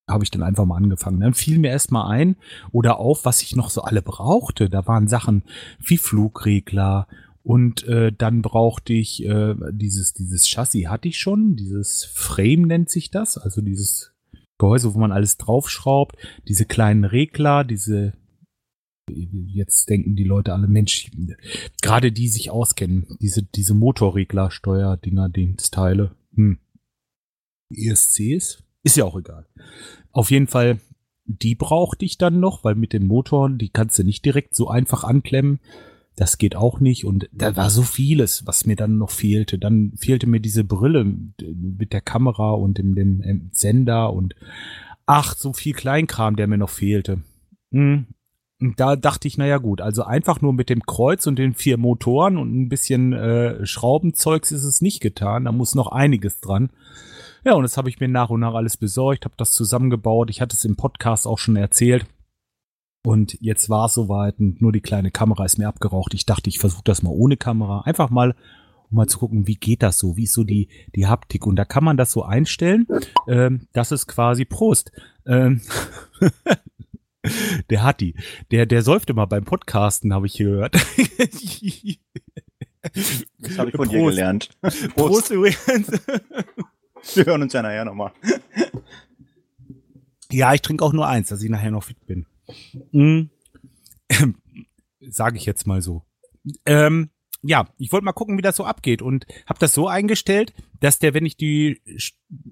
habe 0.10 0.26
ich 0.26 0.32
dann 0.32 0.44
einfach 0.44 0.66
mal 0.66 0.76
angefangen. 0.76 1.22
Dann 1.22 1.34
fiel 1.34 1.58
mir 1.58 1.70
erstmal 1.70 2.12
ein 2.12 2.36
oder 2.74 3.00
auf, 3.00 3.24
was 3.24 3.42
ich 3.42 3.56
noch 3.56 3.70
so 3.70 3.82
alle 3.82 4.02
brauchte. 4.02 4.70
Da 4.70 4.88
waren 4.88 5.08
Sachen 5.08 5.44
wie 5.80 5.98
Flugregler 5.98 7.08
und 7.44 7.88
äh, 7.88 8.12
dann 8.12 8.42
brauchte 8.42 8.92
ich 8.92 9.24
äh, 9.26 9.56
dieses, 9.72 10.14
dieses 10.14 10.50
Chassis 10.50 10.88
hatte 10.88 11.08
ich 11.08 11.18
schon, 11.18 11.56
dieses 11.56 12.04
Frame 12.14 12.64
nennt 12.64 12.90
sich 12.90 13.10
das, 13.10 13.38
also 13.38 13.62
dieses 13.62 14.17
Gehäuse, 14.58 14.94
wo 14.94 15.00
man 15.00 15.12
alles 15.12 15.38
draufschraubt, 15.38 16.18
diese 16.48 16.66
kleinen 16.66 17.04
Regler, 17.04 17.64
diese 17.64 18.14
jetzt 19.10 19.90
denken 19.90 20.16
die 20.16 20.24
Leute 20.24 20.54
alle, 20.54 20.68
Mensch, 20.68 21.10
gerade 21.82 22.12
die 22.12 22.28
sich 22.28 22.52
auskennen, 22.52 23.18
diese, 23.22 23.44
diese 23.44 23.74
Motorregler, 23.74 24.52
Steuerdinger, 24.52 25.30
Dienstteile, 25.30 26.12
hm. 26.36 26.60
ESCs, 27.74 28.64
ist 28.84 28.98
ja 28.98 29.06
auch 29.06 29.18
egal. 29.18 29.46
Auf 30.12 30.32
jeden 30.32 30.48
Fall, 30.48 30.80
die 31.26 31.56
brauchte 31.56 32.06
ich 32.06 32.18
dann 32.18 32.40
noch, 32.40 32.64
weil 32.64 32.76
mit 32.76 32.94
den 32.94 33.08
Motoren, 33.08 33.58
die 33.58 33.70
kannst 33.70 34.00
du 34.00 34.04
nicht 34.04 34.24
direkt 34.24 34.56
so 34.56 34.70
einfach 34.70 35.04
anklemmen. 35.04 35.60
Das 36.18 36.40
geht 36.40 36.56
auch 36.56 36.80
nicht. 36.80 37.06
Und 37.06 37.30
da 37.32 37.56
war 37.56 37.70
so 37.70 37.84
vieles, 37.84 38.48
was 38.48 38.66
mir 38.66 38.76
dann 38.76 38.98
noch 38.98 39.12
fehlte. 39.12 39.60
Dann 39.60 39.94
fehlte 39.96 40.26
mir 40.28 40.40
diese 40.40 40.64
Brille 40.64 41.06
mit 41.06 41.94
der 41.94 42.02
Kamera 42.02 42.52
und 42.52 42.80
dem, 42.80 42.96
dem 42.96 43.50
Sender 43.54 44.12
und 44.12 44.34
ach, 45.06 45.36
so 45.36 45.54
viel 45.54 45.74
Kleinkram, 45.74 46.36
der 46.36 46.48
mir 46.48 46.58
noch 46.58 46.72
fehlte. 46.72 47.22
Hm. 47.72 48.08
Und 48.60 48.80
da 48.80 48.96
dachte 48.96 49.28
ich, 49.28 49.38
naja 49.38 49.60
gut, 49.60 49.80
also 49.80 50.04
einfach 50.04 50.42
nur 50.42 50.54
mit 50.54 50.72
dem 50.72 50.82
Kreuz 50.82 51.28
und 51.28 51.38
den 51.38 51.54
vier 51.54 51.78
Motoren 51.78 52.38
und 52.38 52.52
ein 52.60 52.70
bisschen 52.70 53.14
äh, 53.14 53.64
Schraubenzeugs 53.64 54.52
ist 54.52 54.64
es 54.64 54.82
nicht 54.82 55.00
getan. 55.02 55.46
Da 55.46 55.52
muss 55.52 55.76
noch 55.76 55.92
einiges 55.92 56.40
dran. 56.40 56.72
Ja, 57.46 57.54
und 57.54 57.62
das 57.62 57.78
habe 57.78 57.90
ich 57.90 58.00
mir 58.00 58.08
nach 58.08 58.32
und 58.32 58.40
nach 58.40 58.56
alles 58.56 58.76
besorgt, 58.76 59.26
habe 59.26 59.36
das 59.38 59.52
zusammengebaut. 59.52 60.32
Ich 60.32 60.42
hatte 60.42 60.56
es 60.56 60.66
im 60.66 60.76
Podcast 60.76 61.28
auch 61.28 61.38
schon 61.38 61.56
erzählt. 61.56 62.08
Und 63.08 63.38
jetzt 63.40 63.70
war 63.70 63.86
es 63.86 63.94
soweit 63.94 64.38
und 64.38 64.62
nur 64.62 64.74
die 64.74 64.82
kleine 64.82 65.12
Kamera 65.12 65.46
ist 65.46 65.58
mir 65.58 65.70
abgeraucht. 65.70 66.14
Ich 66.14 66.26
dachte, 66.26 66.50
ich 66.50 66.60
versuche 66.60 66.84
das 66.84 67.04
mal 67.04 67.12
ohne 67.12 67.38
Kamera. 67.38 67.84
Einfach 67.86 68.10
mal, 68.10 68.36
um 68.90 68.98
mal 68.98 69.08
zu 69.08 69.20
gucken, 69.20 69.48
wie 69.48 69.56
geht 69.56 69.82
das 69.82 69.98
so? 69.98 70.18
Wie 70.18 70.26
ist 70.26 70.34
so 70.34 70.44
die, 70.44 70.68
die 70.94 71.08
Haptik? 71.08 71.48
Und 71.48 71.56
da 71.56 71.64
kann 71.64 71.86
man 71.86 71.96
das 71.96 72.12
so 72.12 72.24
einstellen. 72.24 72.86
Ähm, 73.30 73.70
das 73.72 73.94
ist 73.94 74.08
quasi 74.08 74.44
Prost. 74.44 74.92
Ähm, 75.26 75.62
der 77.70 77.84
hat 77.84 78.02
die. 78.02 78.14
Der, 78.52 78.66
der 78.66 78.82
säuft 78.82 79.10
immer 79.10 79.26
beim 79.26 79.46
Podcasten, 79.46 80.14
habe 80.14 80.26
ich 80.26 80.34
gehört. 80.34 80.74
das 83.40 83.58
habe 83.58 83.70
ich 83.70 83.76
von 83.78 83.88
Prost. 83.88 83.94
dir 83.94 84.04
gelernt. 84.04 84.50
Prost, 84.60 84.90
Prost 84.98 85.32
übrigens. 85.32 85.92
Wir 87.16 87.26
hören 87.26 87.42
uns 87.42 87.54
ja 87.54 87.62
nachher 87.62 87.86
nochmal. 87.86 88.12
Ja, 90.30 90.54
ich 90.54 90.62
trinke 90.62 90.84
auch 90.84 90.92
nur 90.92 91.08
eins, 91.08 91.30
dass 91.30 91.42
ich 91.42 91.50
nachher 91.50 91.72
noch 91.72 91.86
fit 91.86 92.06
bin. 92.06 92.26
Mhm. 92.92 93.30
Sage 95.02 95.38
ich 95.38 95.46
jetzt 95.46 95.68
mal 95.68 95.82
so. 95.82 96.04
Ähm, 96.66 97.10
ja, 97.44 97.68
ich 97.78 97.92
wollte 97.92 98.06
mal 98.06 98.14
gucken, 98.14 98.38
wie 98.38 98.42
das 98.42 98.56
so 98.56 98.66
abgeht 98.66 99.02
und 99.02 99.26
habe 99.46 99.60
das 99.60 99.74
so 99.74 99.88
eingestellt, 99.88 100.54
dass 100.80 101.00
der, 101.00 101.14
wenn 101.14 101.26
ich 101.26 101.38
die 101.38 101.82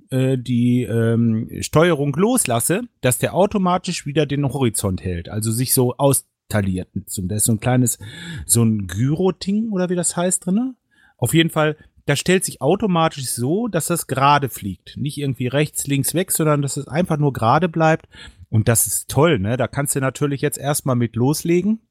äh, 0.09 0.37
die 0.37 0.83
ähm, 0.83 1.49
Steuerung 1.61 2.13
loslasse, 2.13 2.83
dass 3.01 3.17
der 3.17 3.33
automatisch 3.33 4.05
wieder 4.05 4.25
den 4.25 4.45
Horizont 4.45 5.03
hält, 5.03 5.29
also 5.29 5.51
sich 5.51 5.73
so 5.73 5.95
austaliert. 5.97 6.89
Da 6.93 7.35
ist 7.35 7.45
so 7.45 7.51
ein 7.51 7.59
kleines, 7.59 7.97
so 8.45 8.63
ein 8.63 8.87
Gyro-Ting 8.87 9.71
oder 9.71 9.89
wie 9.89 9.95
das 9.95 10.15
heißt 10.15 10.45
drinne. 10.45 10.75
Auf 11.17 11.33
jeden 11.33 11.49
Fall, 11.49 11.77
das 12.05 12.19
stellt 12.19 12.45
sich 12.45 12.61
automatisch 12.61 13.25
so, 13.29 13.67
dass 13.67 13.87
das 13.87 14.07
gerade 14.07 14.49
fliegt, 14.49 14.97
nicht 14.97 15.17
irgendwie 15.17 15.47
rechts, 15.47 15.87
links 15.87 16.13
weg, 16.13 16.31
sondern 16.31 16.61
dass 16.61 16.77
es 16.77 16.87
einfach 16.87 17.17
nur 17.17 17.33
gerade 17.33 17.69
bleibt 17.69 18.07
und 18.55 18.69
das 18.69 18.88
ist 18.88 19.09
toll, 19.09 19.38
ne? 19.38 19.57
Da 19.57 19.67
kannst 19.67 19.97
du 19.97 20.00
natürlich 20.00 20.39
jetzt 20.39 20.57
erstmal 20.57 20.95
mit 20.95 21.17
loslegen 21.17 21.81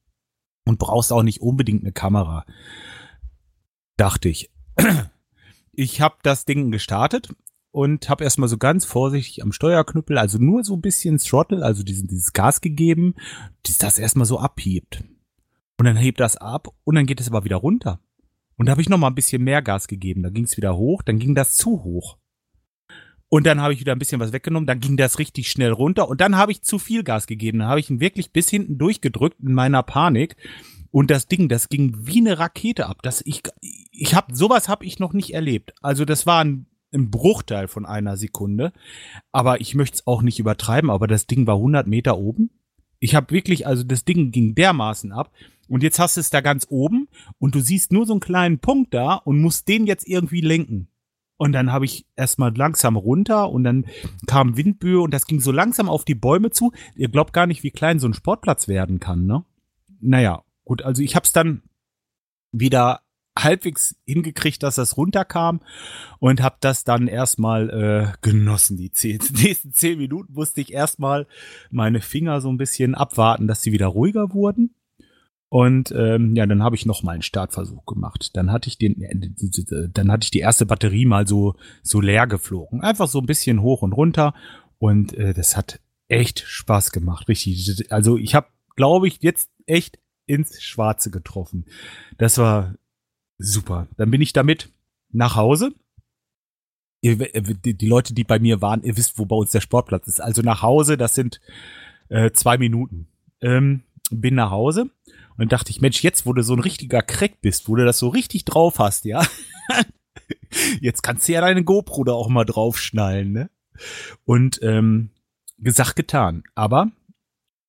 und 0.65 0.79
brauchst 0.79 1.13
auch 1.13 1.21
nicht 1.21 1.39
unbedingt 1.39 1.83
eine 1.83 1.91
Kamera. 1.91 2.43
Dachte 3.97 4.29
ich. 4.29 4.51
Ich 5.77 5.99
habe 5.99 6.15
das 6.23 6.45
Ding 6.45 6.71
gestartet 6.71 7.35
und 7.71 8.07
habe 8.09 8.23
erstmal 8.23 8.47
so 8.47 8.57
ganz 8.57 8.85
vorsichtig 8.85 9.43
am 9.43 9.51
Steuerknüppel, 9.51 10.17
also 10.17 10.37
nur 10.37 10.63
so 10.63 10.73
ein 10.73 10.81
bisschen 10.81 11.17
Throttle, 11.17 11.65
also 11.65 11.83
diesen, 11.83 12.07
dieses 12.07 12.31
Gas 12.31 12.61
gegeben, 12.61 13.15
dass 13.63 13.77
das 13.77 13.99
erstmal 13.99 14.25
so 14.25 14.39
abhebt. 14.39 15.03
Und 15.77 15.85
dann 15.85 15.97
hebt 15.97 16.21
das 16.21 16.37
ab 16.37 16.69
und 16.85 16.95
dann 16.95 17.05
geht 17.05 17.19
es 17.19 17.27
aber 17.27 17.43
wieder 17.43 17.57
runter. 17.57 17.99
Und 18.55 18.67
da 18.67 18.71
habe 18.71 18.81
ich 18.81 18.87
noch 18.87 18.97
mal 18.97 19.07
ein 19.07 19.15
bisschen 19.15 19.43
mehr 19.43 19.61
Gas 19.61 19.89
gegeben. 19.89 20.23
Da 20.23 20.29
ging 20.29 20.45
es 20.45 20.55
wieder 20.55 20.77
hoch, 20.77 21.03
dann 21.03 21.19
ging 21.19 21.35
das 21.35 21.57
zu 21.57 21.83
hoch. 21.83 22.17
Und 23.29 23.45
dann 23.45 23.59
habe 23.59 23.73
ich 23.73 23.79
wieder 23.79 23.91
ein 23.91 23.99
bisschen 23.99 24.21
was 24.21 24.33
weggenommen, 24.33 24.67
dann 24.67 24.79
ging 24.79 24.97
das 24.97 25.19
richtig 25.19 25.49
schnell 25.49 25.71
runter 25.71 26.07
und 26.07 26.21
dann 26.21 26.37
habe 26.37 26.51
ich 26.51 26.61
zu 26.61 26.77
viel 26.77 27.03
Gas 27.03 27.27
gegeben. 27.27 27.59
Dann 27.59 27.67
habe 27.67 27.79
ich 27.79 27.89
ihn 27.89 27.99
wirklich 27.99 28.31
bis 28.31 28.49
hinten 28.49 28.77
durchgedrückt 28.77 29.39
in 29.41 29.53
meiner 29.53 29.83
Panik. 29.83 30.35
Und 30.91 31.11
das 31.11 31.27
Ding, 31.27 31.49
das 31.49 31.67
ging 31.67 31.93
wie 32.07 32.19
eine 32.19 32.39
Rakete 32.39 32.87
ab. 32.87 33.01
Das 33.01 33.21
ich, 33.25 33.43
ich 33.91 34.15
habe 34.15 34.33
sowas 34.33 34.69
habe 34.69 34.85
ich 34.85 34.99
noch 34.99 35.11
nicht 35.11 35.33
erlebt. 35.33 35.73
Also 35.81 36.05
das 36.05 36.25
war 36.25 36.45
ein, 36.45 36.67
ein 36.93 37.11
Bruchteil 37.11 37.67
von 37.67 37.85
einer 37.85 38.15
Sekunde. 38.15 38.71
Aber 39.33 39.59
ich 39.59 39.75
möchte 39.75 39.95
es 39.95 40.07
auch 40.07 40.21
nicht 40.21 40.39
übertreiben. 40.39 40.89
Aber 40.89 41.07
das 41.07 41.27
Ding 41.27 41.47
war 41.47 41.55
100 41.55 41.87
Meter 41.87 42.17
oben. 42.17 42.51
Ich 42.99 43.13
habe 43.13 43.31
wirklich, 43.31 43.67
also 43.67 43.83
das 43.83 44.05
Ding 44.05 44.31
ging 44.31 44.55
dermaßen 44.55 45.11
ab. 45.11 45.33
Und 45.67 45.83
jetzt 45.83 45.99
hast 45.99 46.15
du 46.15 46.21
es 46.21 46.29
da 46.29 46.41
ganz 46.41 46.67
oben 46.69 47.07
und 47.39 47.55
du 47.55 47.59
siehst 47.59 47.91
nur 47.91 48.05
so 48.05 48.13
einen 48.13 48.19
kleinen 48.19 48.59
Punkt 48.59 48.93
da 48.93 49.15
und 49.15 49.41
musst 49.41 49.67
den 49.67 49.87
jetzt 49.87 50.07
irgendwie 50.07 50.41
lenken. 50.41 50.87
Und 51.37 51.51
dann 51.51 51.71
habe 51.71 51.85
ich 51.85 52.05
erstmal 52.15 52.55
langsam 52.55 52.95
runter 52.95 53.49
und 53.49 53.63
dann 53.63 53.85
kam 54.25 54.55
Windböe 54.55 55.01
und 55.01 55.13
das 55.13 55.25
ging 55.27 55.41
so 55.41 55.51
langsam 55.51 55.89
auf 55.89 56.05
die 56.05 56.15
Bäume 56.15 56.51
zu. 56.51 56.71
Ihr 56.95 57.09
glaubt 57.09 57.33
gar 57.33 57.45
nicht, 57.45 57.63
wie 57.63 57.71
klein 57.71 57.99
so 57.99 58.07
ein 58.07 58.13
Sportplatz 58.13 58.67
werden 58.67 58.99
kann, 58.99 59.25
ne? 59.25 59.43
Naja, 59.99 60.43
gut, 60.63 60.83
also 60.83 61.01
ich 61.01 61.15
habe 61.15 61.25
es 61.25 61.33
dann 61.33 61.61
wieder 62.51 63.01
halbwegs 63.37 63.95
hingekriegt, 64.05 64.63
dass 64.63 64.75
das 64.75 64.95
runterkam 64.95 65.59
und 66.19 66.41
habe 66.41 66.55
das 66.61 66.85
dann 66.85 67.07
erstmal 67.07 67.69
äh, 67.69 68.17
genossen. 68.21 68.77
Die, 68.77 68.91
zehn, 68.91 69.19
die 69.19 69.33
nächsten 69.47 69.73
zehn 69.73 69.97
Minuten 69.97 70.33
musste 70.33 70.61
ich 70.61 70.71
erstmal 70.71 71.27
meine 71.69 72.01
Finger 72.01 72.39
so 72.39 72.49
ein 72.49 72.57
bisschen 72.57 72.95
abwarten, 72.95 73.47
dass 73.47 73.61
sie 73.61 73.73
wieder 73.73 73.87
ruhiger 73.87 74.33
wurden. 74.33 74.73
Und 75.55 75.93
ähm, 75.95 76.35
ja, 76.35 76.45
dann 76.45 76.61
habe 76.61 76.75
ich 76.75 76.85
noch 76.85 77.01
mal 77.01 77.13
einen 77.13 77.21
Startversuch 77.21 77.85
gemacht. 77.85 78.35
Dann 78.35 78.51
hatte 78.51 78.67
ich 78.67 78.77
den, 78.77 79.01
äh, 79.01 79.89
dann 79.89 80.11
hatte 80.11 80.25
ich 80.25 80.31
die 80.31 80.39
erste 80.39 80.65
Batterie 80.65 81.05
mal 81.05 81.25
so 81.25 81.55
so 81.81 82.01
leer 82.01 82.27
geflogen, 82.27 82.81
einfach 82.81 83.07
so 83.07 83.19
ein 83.19 83.25
bisschen 83.25 83.61
hoch 83.61 83.81
und 83.81 83.93
runter. 83.93 84.33
Und 84.79 85.13
äh, 85.13 85.33
das 85.33 85.55
hat 85.55 85.79
echt 86.09 86.41
Spaß 86.41 86.91
gemacht, 86.91 87.29
richtig. 87.29 87.89
Also 87.89 88.17
ich 88.17 88.35
habe, 88.35 88.47
glaube 88.75 89.07
ich, 89.07 89.19
jetzt 89.21 89.49
echt 89.65 89.97
ins 90.25 90.61
Schwarze 90.61 91.09
getroffen. 91.09 91.63
Das 92.17 92.37
war 92.37 92.75
super. 93.37 93.87
Dann 93.95 94.11
bin 94.11 94.19
ich 94.19 94.33
damit 94.33 94.73
nach 95.13 95.37
Hause. 95.37 95.71
Ihr, 96.99 97.15
die 97.15 97.87
Leute, 97.87 98.13
die 98.13 98.25
bei 98.25 98.39
mir 98.39 98.61
waren, 98.61 98.83
ihr 98.83 98.97
wisst, 98.97 99.17
wo 99.17 99.23
bei 99.23 99.37
uns 99.37 99.51
der 99.51 99.61
Sportplatz 99.61 100.05
ist. 100.07 100.19
Also 100.19 100.41
nach 100.41 100.63
Hause, 100.63 100.97
das 100.97 101.15
sind 101.15 101.39
äh, 102.09 102.31
zwei 102.31 102.57
Minuten. 102.57 103.07
Ähm, 103.39 103.83
bin 104.11 104.35
nach 104.35 104.51
Hause 104.51 104.89
und 105.37 105.51
dachte 105.51 105.71
ich, 105.71 105.81
Mensch, 105.81 106.03
jetzt, 106.03 106.25
wo 106.25 106.33
du 106.33 106.43
so 106.43 106.53
ein 106.53 106.59
richtiger 106.59 107.01
Crack 107.01 107.41
bist, 107.41 107.67
wo 107.67 107.75
du 107.75 107.85
das 107.85 107.99
so 107.99 108.09
richtig 108.09 108.45
drauf 108.45 108.79
hast, 108.79 109.05
ja, 109.05 109.25
jetzt 110.81 111.03
kannst 111.03 111.27
du 111.27 111.33
ja 111.33 111.41
deine 111.41 111.63
GoPro 111.63 112.03
da 112.03 112.13
auch 112.13 112.29
mal 112.29 112.45
draufschnallen, 112.45 113.31
ne? 113.31 113.49
Und 114.23 114.59
ähm, 114.63 115.09
gesagt, 115.57 115.95
getan. 115.95 116.43
Aber 116.55 116.91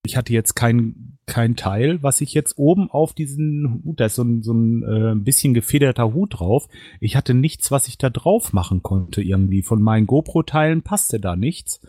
ich 0.04 0.16
hatte 0.16 0.32
jetzt 0.32 0.54
kein, 0.54 1.18
kein 1.26 1.56
Teil, 1.56 2.02
was 2.02 2.20
ich 2.20 2.32
jetzt 2.32 2.58
oben 2.58 2.90
auf 2.90 3.12
diesen 3.12 3.82
Hut, 3.84 4.00
da 4.00 4.06
ist 4.06 4.14
so 4.14 4.22
ein, 4.22 4.42
so 4.42 4.52
ein 4.52 4.82
äh, 4.82 5.14
bisschen 5.16 5.52
gefederter 5.52 6.14
Hut 6.14 6.38
drauf. 6.38 6.68
Ich 7.00 7.16
hatte 7.16 7.34
nichts, 7.34 7.70
was 7.70 7.88
ich 7.88 7.98
da 7.98 8.10
drauf 8.10 8.52
machen 8.52 8.82
konnte 8.82 9.22
irgendwie. 9.22 9.62
Von 9.62 9.82
meinen 9.82 10.06
GoPro-Teilen 10.06 10.82
passte 10.82 11.18
da 11.18 11.34
nichts. 11.34 11.80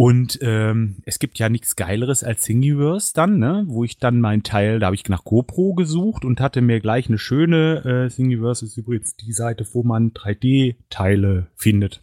Und 0.00 0.38
ähm, 0.40 0.96
es 1.04 1.18
gibt 1.18 1.38
ja 1.38 1.50
nichts 1.50 1.76
Geileres 1.76 2.24
als 2.24 2.44
Thingiverse 2.44 3.12
dann, 3.12 3.38
ne? 3.38 3.64
wo 3.66 3.84
ich 3.84 3.98
dann 3.98 4.18
mein 4.18 4.42
Teil, 4.42 4.78
da 4.78 4.86
habe 4.86 4.96
ich 4.96 5.06
nach 5.10 5.24
GoPro 5.24 5.74
gesucht 5.74 6.24
und 6.24 6.40
hatte 6.40 6.62
mir 6.62 6.80
gleich 6.80 7.08
eine 7.08 7.18
schöne, 7.18 7.84
äh, 7.84 8.08
Thingiverse 8.08 8.64
ist 8.64 8.78
übrigens 8.78 9.14
die 9.16 9.34
Seite, 9.34 9.66
wo 9.74 9.82
man 9.82 10.12
3D-Teile 10.12 11.48
findet. 11.54 12.02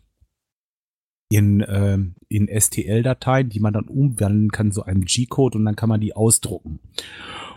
In, 1.31 1.61
äh, 1.61 1.97
in 2.29 2.47
STL-Dateien, 2.47 3.49
die 3.49 3.59
man 3.59 3.73
dann 3.73 3.87
umwandeln 3.87 4.51
kann, 4.51 4.71
so 4.71 4.83
einem 4.83 5.01
G-Code 5.01 5.57
und 5.57 5.65
dann 5.65 5.75
kann 5.75 5.89
man 5.89 5.99
die 5.99 6.15
ausdrucken. 6.15 6.79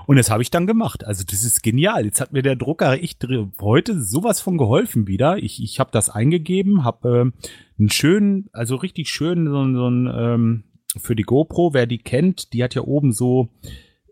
Und 0.07 0.17
das 0.17 0.31
habe 0.31 0.43
ich 0.43 0.51
dann 0.51 0.67
gemacht. 0.67 1.05
Also 1.05 1.25
das 1.25 1.45
ist 1.45 1.63
genial. 1.63 2.05
Jetzt 2.05 2.21
hat 2.21 2.33
mir 2.33 2.43
der 2.43 2.57
Drucker 2.57 3.03
echt 3.03 3.27
heute 3.61 4.01
sowas 4.03 4.41
von 4.41 4.59
geholfen 4.59 5.07
wieder. 5.07 5.39
Ich, 5.39 5.63
ich 5.63 5.81
habe 5.81 5.91
das 5.93 6.11
eingegeben, 6.11 6.85
habe 6.85 7.33
äh, 7.37 7.79
einen 7.79 7.91
schönen, 7.91 8.49
also 8.53 8.77
richtig 8.77 9.09
schön 9.09 9.47
so, 9.47 9.73
so 9.73 9.89
ein 9.89 10.13
ähm, 10.13 10.65
für 10.97 11.15
die 11.15 11.23
GoPro, 11.23 11.73
wer 11.73 11.87
die 11.87 11.99
kennt, 11.99 12.53
die 12.53 12.65
hat 12.65 12.75
ja 12.75 12.83
oben 12.83 13.13
so 13.13 13.51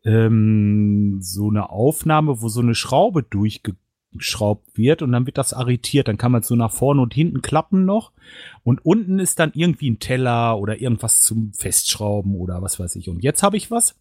ähm, 0.04 1.18
so 1.20 1.48
eine 1.48 1.70
Aufnahme, 1.70 2.40
wo 2.40 2.48
so 2.48 2.60
eine 2.60 2.74
Schraube 2.74 3.22
durchgeschraubt 3.22 4.76
wird 4.76 5.02
und 5.02 5.12
dann 5.12 5.26
wird 5.26 5.38
das 5.38 5.52
arretiert. 5.52 6.08
Dann 6.08 6.18
kann 6.18 6.32
man 6.32 6.42
so 6.42 6.54
nach 6.54 6.72
vorne 6.72 7.02
und 7.02 7.14
hinten 7.14 7.42
klappen 7.42 7.84
noch. 7.84 8.12
Und 8.62 8.84
unten 8.84 9.18
ist 9.18 9.38
dann 9.38 9.52
irgendwie 9.54 9.90
ein 9.90 9.98
Teller 9.98 10.58
oder 10.58 10.80
irgendwas 10.80 11.20
zum 11.22 11.52
Festschrauben 11.52 12.34
oder 12.36 12.62
was 12.62 12.78
weiß 12.78 12.96
ich. 12.96 13.08
Und 13.08 13.22
jetzt 13.22 13.42
habe 13.42 13.56
ich 13.56 13.70
was. 13.70 13.98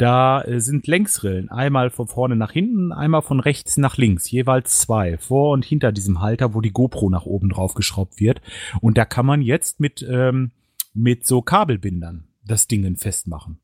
Da 0.00 0.40
äh, 0.40 0.60
sind 0.60 0.86
Längsrillen, 0.86 1.50
einmal 1.50 1.90
von 1.90 2.08
vorne 2.08 2.34
nach 2.34 2.52
hinten, 2.52 2.90
einmal 2.90 3.20
von 3.20 3.38
rechts 3.38 3.76
nach 3.76 3.98
links, 3.98 4.30
jeweils 4.30 4.78
zwei, 4.78 5.18
vor 5.18 5.52
und 5.52 5.62
hinter 5.62 5.92
diesem 5.92 6.22
Halter, 6.22 6.54
wo 6.54 6.62
die 6.62 6.72
GoPro 6.72 7.10
nach 7.10 7.26
oben 7.26 7.50
drauf 7.50 7.74
geschraubt 7.74 8.18
wird. 8.18 8.40
Und 8.80 8.96
da 8.96 9.04
kann 9.04 9.26
man 9.26 9.42
jetzt 9.42 9.78
mit, 9.78 10.02
ähm, 10.08 10.52
mit 10.94 11.26
so 11.26 11.42
Kabelbindern 11.42 12.28
das 12.42 12.66
Ding 12.66 12.96
festmachen. 12.96 13.60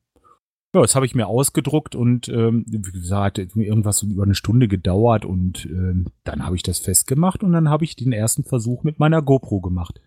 Ja, 0.75 0.81
das 0.81 0.93
habe 0.93 1.07
ich 1.07 1.15
mir 1.15 1.25
ausgedruckt 1.25 1.95
und 1.95 2.29
ähm, 2.29 2.65
wie 2.67 2.91
gesagt, 2.91 3.39
irgendwas 3.39 4.03
über 4.03 4.21
eine 4.21 4.35
Stunde 4.35 4.67
gedauert 4.67 5.25
und 5.25 5.65
ähm, 5.65 6.05
dann 6.23 6.45
habe 6.45 6.55
ich 6.55 6.61
das 6.61 6.77
festgemacht 6.77 7.41
und 7.41 7.51
dann 7.51 7.67
habe 7.67 7.83
ich 7.83 7.95
den 7.95 8.11
ersten 8.11 8.43
Versuch 8.43 8.83
mit 8.83 8.99
meiner 8.99 9.23
GoPro 9.23 9.59
gemacht. 9.59 10.01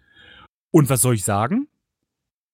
Und 0.70 0.88
was 0.90 1.02
soll 1.02 1.14
ich 1.14 1.24
sagen? 1.24 1.66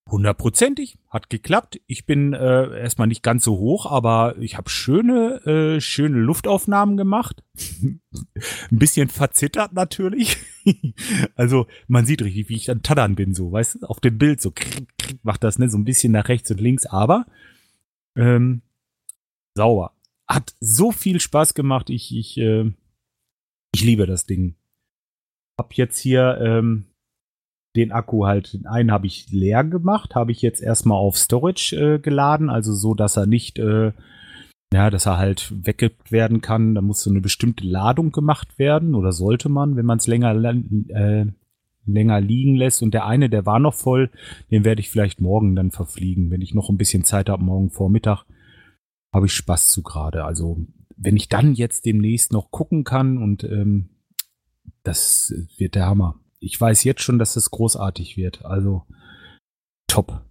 Hundertprozentig, 0.09 0.97
hat 1.09 1.29
geklappt. 1.29 1.81
Ich 1.85 2.05
bin 2.05 2.31
äh, 2.31 2.79
erstmal 2.79 3.09
nicht 3.09 3.23
ganz 3.23 3.43
so 3.43 3.57
hoch, 3.57 3.85
aber 3.85 4.37
ich 4.39 4.57
habe 4.57 4.69
schöne, 4.69 5.45
äh, 5.45 5.81
schöne 5.81 6.17
Luftaufnahmen 6.17 6.95
gemacht. 6.95 7.43
Ein 7.83 7.99
bisschen 8.69 9.09
verzittert 9.09 9.73
natürlich. 9.73 10.37
also 11.35 11.67
man 11.87 12.05
sieht 12.05 12.21
richtig, 12.21 12.47
wie 12.47 12.55
ich 12.55 12.65
dann 12.65 12.83
taddern 12.83 13.15
bin, 13.15 13.33
so, 13.33 13.51
weißt 13.51 13.81
du, 13.81 13.87
auf 13.87 13.99
dem 13.99 14.17
Bild 14.17 14.39
so 14.39 14.51
krick, 14.51 14.87
krick, 14.97 15.19
macht 15.23 15.43
das, 15.43 15.59
ne, 15.59 15.69
so 15.69 15.77
ein 15.77 15.85
bisschen 15.85 16.13
nach 16.13 16.29
rechts 16.29 16.49
und 16.51 16.61
links, 16.61 16.85
aber 16.85 17.25
ähm, 18.15 18.61
sauber. 19.55 19.93
Hat 20.25 20.55
so 20.61 20.93
viel 20.93 21.19
Spaß 21.19 21.53
gemacht. 21.53 21.89
Ich, 21.89 22.15
ich, 22.15 22.37
äh, 22.37 22.71
ich 23.73 23.83
liebe 23.83 24.05
das 24.05 24.25
Ding. 24.25 24.55
Hab 25.57 25.73
jetzt 25.73 25.97
hier 25.99 26.39
ähm, 26.41 26.85
den 27.77 27.91
Akku 27.91 28.25
halt, 28.25 28.53
den 28.53 28.65
einen 28.65 28.91
habe 28.91 29.07
ich 29.07 29.31
leer 29.31 29.63
gemacht, 29.63 30.15
habe 30.15 30.31
ich 30.31 30.41
jetzt 30.41 30.61
erstmal 30.61 30.97
auf 30.97 31.15
Storage 31.15 31.75
äh, 31.75 31.99
geladen, 31.99 32.49
also 32.49 32.73
so, 32.73 32.95
dass 32.95 33.17
er 33.17 33.27
nicht, 33.27 33.59
äh, 33.59 33.93
ja, 34.73 34.89
dass 34.89 35.05
er 35.05 35.17
halt 35.17 35.53
weggekippt 35.65 36.11
werden 36.11 36.41
kann. 36.41 36.75
Da 36.75 36.81
muss 36.81 37.03
so 37.03 37.09
eine 37.09 37.21
bestimmte 37.21 37.65
Ladung 37.65 38.11
gemacht 38.11 38.59
werden 38.59 38.95
oder 38.95 39.11
sollte 39.11 39.47
man, 39.47 39.75
wenn 39.75 39.85
man 39.85 39.99
es 39.99 40.07
länger, 40.07 40.33
äh, 40.89 41.25
länger 41.85 42.19
liegen 42.19 42.55
lässt. 42.55 42.81
Und 42.81 42.93
der 42.93 43.05
eine, 43.05 43.29
der 43.29 43.45
war 43.45 43.59
noch 43.59 43.75
voll, 43.75 44.09
den 44.51 44.65
werde 44.65 44.81
ich 44.81 44.89
vielleicht 44.89 45.21
morgen 45.21 45.55
dann 45.55 45.71
verfliegen, 45.71 46.31
wenn 46.31 46.41
ich 46.41 46.53
noch 46.53 46.69
ein 46.69 46.77
bisschen 46.77 47.05
Zeit 47.05 47.29
habe, 47.29 47.43
morgen 47.43 47.69
Vormittag. 47.69 48.25
Habe 49.13 49.27
ich 49.27 49.33
Spaß 49.33 49.69
zu 49.71 49.83
gerade. 49.83 50.25
Also, 50.25 50.57
wenn 50.97 51.15
ich 51.15 51.29
dann 51.29 51.53
jetzt 51.53 51.85
demnächst 51.85 52.33
noch 52.33 52.51
gucken 52.51 52.83
kann 52.83 53.17
und 53.17 53.43
ähm, 53.43 53.89
das 54.83 55.33
wird 55.57 55.75
der 55.75 55.85
Hammer 55.85 56.19
ich 56.39 56.59
weiß 56.59 56.83
jetzt 56.83 57.01
schon, 57.01 57.19
dass 57.19 57.35
es 57.35 57.51
großartig 57.51 58.17
wird. 58.17 58.45
Also 58.45 58.83
top. 59.87 60.21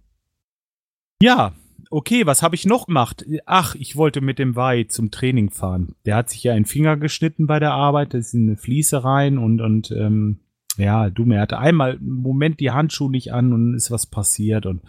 Ja, 1.21 1.53
okay, 1.89 2.25
was 2.25 2.43
habe 2.43 2.55
ich 2.55 2.65
noch 2.65 2.87
gemacht? 2.87 3.25
Ach, 3.45 3.75
ich 3.75 3.95
wollte 3.95 4.21
mit 4.21 4.39
dem 4.39 4.55
Wei 4.55 4.83
zum 4.85 5.11
Training 5.11 5.49
fahren. 5.49 5.95
Der 6.05 6.15
hat 6.15 6.29
sich 6.29 6.43
ja 6.43 6.53
einen 6.53 6.65
Finger 6.65 6.97
geschnitten 6.97 7.47
bei 7.47 7.59
der 7.59 7.73
Arbeit, 7.73 8.13
das 8.13 8.27
ist 8.27 8.33
in 8.33 8.47
eine 8.47 8.57
Fliese 8.57 9.03
rein 9.03 9.37
und, 9.37 9.61
und 9.61 9.91
ähm, 9.91 10.39
ja, 10.77 11.09
du, 11.09 11.25
mir 11.25 11.41
hatte 11.41 11.57
einmal 11.57 11.97
einen 11.97 12.11
Moment 12.11 12.59
die 12.59 12.71
Handschuhe 12.71 13.09
nicht 13.09 13.33
an 13.33 13.51
und 13.51 13.73
ist 13.73 13.89
was 13.89 14.05
passiert 14.05 14.65
und 14.65 14.83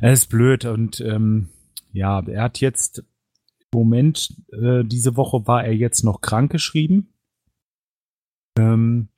er 0.00 0.12
ist 0.12 0.26
blöd 0.26 0.66
und 0.66 1.00
ähm, 1.00 1.48
ja, 1.92 2.20
er 2.26 2.42
hat 2.42 2.60
jetzt 2.60 2.98
im 2.98 3.78
Moment, 3.78 4.36
äh, 4.52 4.84
diese 4.84 5.16
Woche 5.16 5.46
war 5.46 5.64
er 5.64 5.74
jetzt 5.74 6.02
noch 6.02 6.20
krankgeschrieben. 6.20 7.14
Ähm, 8.58 9.08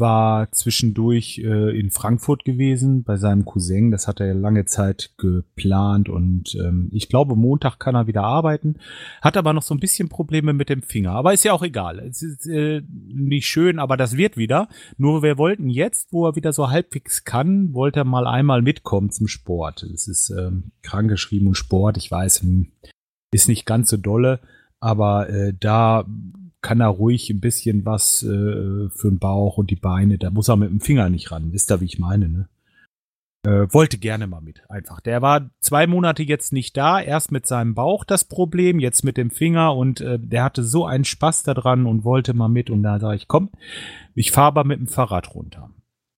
war 0.00 0.50
zwischendurch 0.52 1.38
äh, 1.38 1.78
in 1.78 1.90
Frankfurt 1.90 2.44
gewesen 2.44 3.04
bei 3.04 3.16
seinem 3.16 3.44
Cousin. 3.44 3.90
Das 3.90 4.08
hat 4.08 4.20
er 4.20 4.34
lange 4.34 4.64
Zeit 4.64 5.12
geplant 5.18 6.08
und 6.08 6.54
ähm, 6.54 6.88
ich 6.92 7.08
glaube, 7.08 7.36
Montag 7.36 7.78
kann 7.78 7.94
er 7.94 8.06
wieder 8.06 8.24
arbeiten. 8.24 8.76
Hat 9.22 9.36
aber 9.36 9.52
noch 9.52 9.62
so 9.62 9.74
ein 9.74 9.80
bisschen 9.80 10.08
Probleme 10.08 10.52
mit 10.52 10.68
dem 10.68 10.82
Finger. 10.82 11.12
Aber 11.12 11.32
ist 11.32 11.44
ja 11.44 11.52
auch 11.52 11.62
egal. 11.62 12.00
Es 12.00 12.22
ist 12.22 12.46
äh, 12.46 12.82
nicht 12.88 13.46
schön, 13.46 13.78
aber 13.78 13.96
das 13.96 14.16
wird 14.16 14.36
wieder. 14.36 14.68
Nur 14.96 15.22
wir 15.22 15.38
wollten 15.38 15.68
jetzt, 15.68 16.12
wo 16.12 16.26
er 16.26 16.36
wieder 16.36 16.52
so 16.52 16.70
halbwegs 16.70 17.24
kann, 17.24 17.72
wollte 17.74 18.00
er 18.00 18.04
mal 18.04 18.26
einmal 18.26 18.62
mitkommen 18.62 19.10
zum 19.10 19.28
Sport. 19.28 19.82
Es 19.82 20.08
ist 20.08 20.30
ähm, 20.30 20.72
krankgeschrieben 20.82 21.48
und 21.48 21.56
Sport. 21.56 21.96
Ich 21.96 22.10
weiß, 22.10 22.42
hm, 22.42 22.72
ist 23.32 23.48
nicht 23.48 23.66
ganz 23.66 23.90
so 23.90 23.96
dolle. 23.96 24.40
Aber 24.80 25.28
äh, 25.28 25.52
da 25.58 26.06
kann 26.62 26.80
er 26.80 26.88
ruhig 26.88 27.30
ein 27.30 27.40
bisschen 27.40 27.84
was 27.84 28.22
äh, 28.22 28.88
für 28.90 29.08
den 29.08 29.18
Bauch 29.18 29.58
und 29.58 29.70
die 29.70 29.76
Beine. 29.76 30.18
Da 30.18 30.30
muss 30.30 30.48
er 30.48 30.56
mit 30.56 30.70
dem 30.70 30.80
Finger 30.80 31.08
nicht 31.08 31.30
ran. 31.30 31.52
Wisst 31.52 31.70
ihr, 31.70 31.80
wie 31.80 31.86
ich 31.86 31.98
meine, 31.98 32.28
ne? 32.28 32.48
Äh, 33.42 33.72
wollte 33.72 33.96
gerne 33.96 34.26
mal 34.26 34.42
mit, 34.42 34.68
einfach. 34.68 35.00
Der 35.00 35.22
war 35.22 35.48
zwei 35.60 35.86
Monate 35.86 36.22
jetzt 36.22 36.52
nicht 36.52 36.76
da, 36.76 37.00
erst 37.00 37.32
mit 37.32 37.46
seinem 37.46 37.74
Bauch 37.74 38.04
das 38.04 38.24
Problem, 38.24 38.78
jetzt 38.80 39.02
mit 39.02 39.16
dem 39.16 39.30
Finger 39.30 39.74
und 39.74 40.02
äh, 40.02 40.18
der 40.18 40.44
hatte 40.44 40.62
so 40.62 40.84
einen 40.84 41.04
Spaß 41.04 41.44
daran 41.44 41.86
und 41.86 42.04
wollte 42.04 42.34
mal 42.34 42.48
mit 42.48 42.68
und 42.68 42.82
da 42.82 43.00
sage 43.00 43.16
ich, 43.16 43.28
komm, 43.28 43.48
ich 44.14 44.30
fahre 44.30 44.48
aber 44.48 44.64
mit 44.64 44.78
dem 44.78 44.88
Fahrrad 44.88 45.34
runter. 45.34 45.70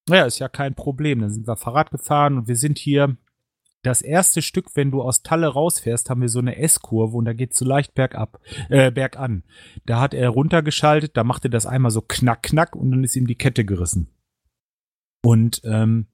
Naja, 0.08 0.25
ist 0.25 0.40
ja 0.40 0.49
kein 0.49 0.75
Problem. 0.75 1.20
Dann 1.20 1.30
sind 1.30 1.46
wir 1.46 1.54
Fahrrad 1.54 1.92
gefahren 1.92 2.38
und 2.38 2.49
wir 2.49 2.56
sind 2.56 2.76
hier 2.76 3.16
das 3.82 4.00
erste 4.00 4.42
Stück, 4.42 4.76
wenn 4.76 4.90
du 4.90 5.02
aus 5.02 5.22
Talle 5.22 5.48
rausfährst, 5.48 6.08
haben 6.08 6.20
wir 6.20 6.28
so 6.28 6.38
eine 6.38 6.56
S-Kurve 6.56 7.16
und 7.16 7.24
da 7.24 7.32
geht 7.32 7.54
so 7.54 7.64
leicht 7.64 7.94
bergab, 7.94 8.40
äh, 8.68 8.90
bergan. 8.90 9.42
Da 9.86 10.00
hat 10.00 10.14
er 10.14 10.28
runtergeschaltet, 10.30 11.16
da 11.16 11.24
machte 11.24 11.50
das 11.50 11.66
einmal 11.66 11.90
so 11.90 12.00
knack, 12.00 12.44
knack 12.44 12.76
und 12.76 12.90
dann 12.92 13.04
ist 13.04 13.16
ihm 13.16 13.26
die 13.26 13.34
Kette 13.34 13.64
gerissen. 13.64 14.08
Und 15.24 15.62
ähm, 15.64 16.06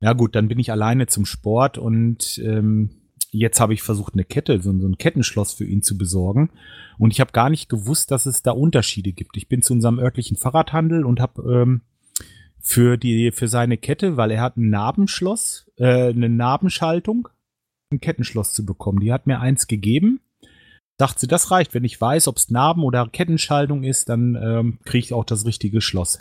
ja 0.00 0.12
gut, 0.12 0.34
dann 0.34 0.48
bin 0.48 0.58
ich 0.58 0.70
alleine 0.70 1.06
zum 1.06 1.26
Sport 1.26 1.78
und 1.78 2.38
ähm, 2.44 2.90
jetzt 3.30 3.60
habe 3.60 3.74
ich 3.74 3.82
versucht, 3.82 4.14
eine 4.14 4.24
Kette, 4.24 4.60
so, 4.60 4.76
so 4.78 4.88
ein 4.88 4.98
Kettenschloss 4.98 5.52
für 5.52 5.64
ihn 5.64 5.82
zu 5.82 5.96
besorgen. 5.96 6.50
Und 6.98 7.12
ich 7.12 7.20
habe 7.20 7.32
gar 7.32 7.50
nicht 7.50 7.68
gewusst, 7.68 8.10
dass 8.10 8.26
es 8.26 8.42
da 8.42 8.50
Unterschiede 8.52 9.12
gibt. 9.12 9.36
Ich 9.36 9.48
bin 9.48 9.62
zu 9.62 9.72
unserem 9.72 9.98
örtlichen 9.98 10.36
Fahrradhandel 10.36 11.04
und 11.04 11.20
habe 11.20 11.42
ähm, 11.52 11.82
für 12.66 12.96
die 12.96 13.30
für 13.30 13.46
seine 13.46 13.76
Kette, 13.76 14.16
weil 14.16 14.32
er 14.32 14.42
hat 14.42 14.56
ein 14.56 14.70
Narbenschloss, 14.70 15.70
äh, 15.76 16.08
eine 16.08 16.28
Narbenschaltung, 16.28 17.28
ein 17.92 18.00
Kettenschloss 18.00 18.52
zu 18.52 18.66
bekommen. 18.66 18.98
Die 18.98 19.12
hat 19.12 19.28
mir 19.28 19.38
eins 19.38 19.68
gegeben. 19.68 20.18
Dachte 20.98 21.20
sie, 21.20 21.28
das 21.28 21.52
reicht. 21.52 21.74
Wenn 21.74 21.84
ich 21.84 22.00
weiß, 22.00 22.26
ob 22.26 22.38
es 22.38 22.50
Narben 22.50 22.82
oder 22.82 23.06
Kettenschaltung 23.06 23.84
ist, 23.84 24.08
dann 24.08 24.34
ähm, 24.34 24.78
kriege 24.84 25.04
ich 25.04 25.12
auch 25.12 25.24
das 25.24 25.46
richtige 25.46 25.80
Schloss. 25.80 26.18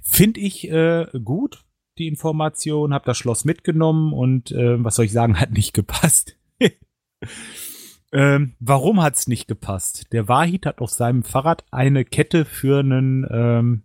Finde 0.00 0.38
ich 0.38 0.70
äh, 0.70 1.06
gut, 1.24 1.64
die 1.98 2.06
Information, 2.06 2.94
habe 2.94 3.04
das 3.04 3.18
Schloss 3.18 3.44
mitgenommen 3.44 4.12
und 4.12 4.52
äh, 4.52 4.82
was 4.84 4.94
soll 4.94 5.06
ich 5.06 5.12
sagen, 5.12 5.40
hat 5.40 5.50
nicht 5.50 5.74
gepasst. 5.74 6.36
ähm, 8.12 8.54
warum 8.60 9.02
hat 9.02 9.16
es 9.16 9.26
nicht 9.26 9.48
gepasst? 9.48 10.12
Der 10.12 10.28
Wahid 10.28 10.64
hat 10.64 10.78
auf 10.78 10.90
seinem 10.90 11.24
Fahrrad 11.24 11.64
eine 11.72 12.04
Kette 12.04 12.44
für 12.44 12.78
einen 12.78 13.26
ähm, 13.28 13.82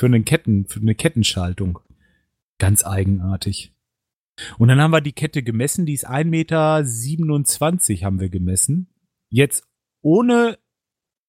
für 0.00 0.06
einen 0.06 0.24
Ketten, 0.24 0.64
für 0.64 0.80
eine 0.80 0.94
Kettenschaltung. 0.94 1.78
Ganz 2.58 2.86
eigenartig. 2.86 3.74
Und 4.56 4.68
dann 4.68 4.80
haben 4.80 4.92
wir 4.92 5.02
die 5.02 5.12
Kette 5.12 5.42
gemessen, 5.42 5.84
die 5.84 5.92
ist 5.92 6.08
1,27 6.08 6.24
Meter 6.24 8.06
haben 8.06 8.18
wir 8.18 8.30
gemessen. 8.30 8.88
Jetzt 9.28 9.68
ohne 10.00 10.56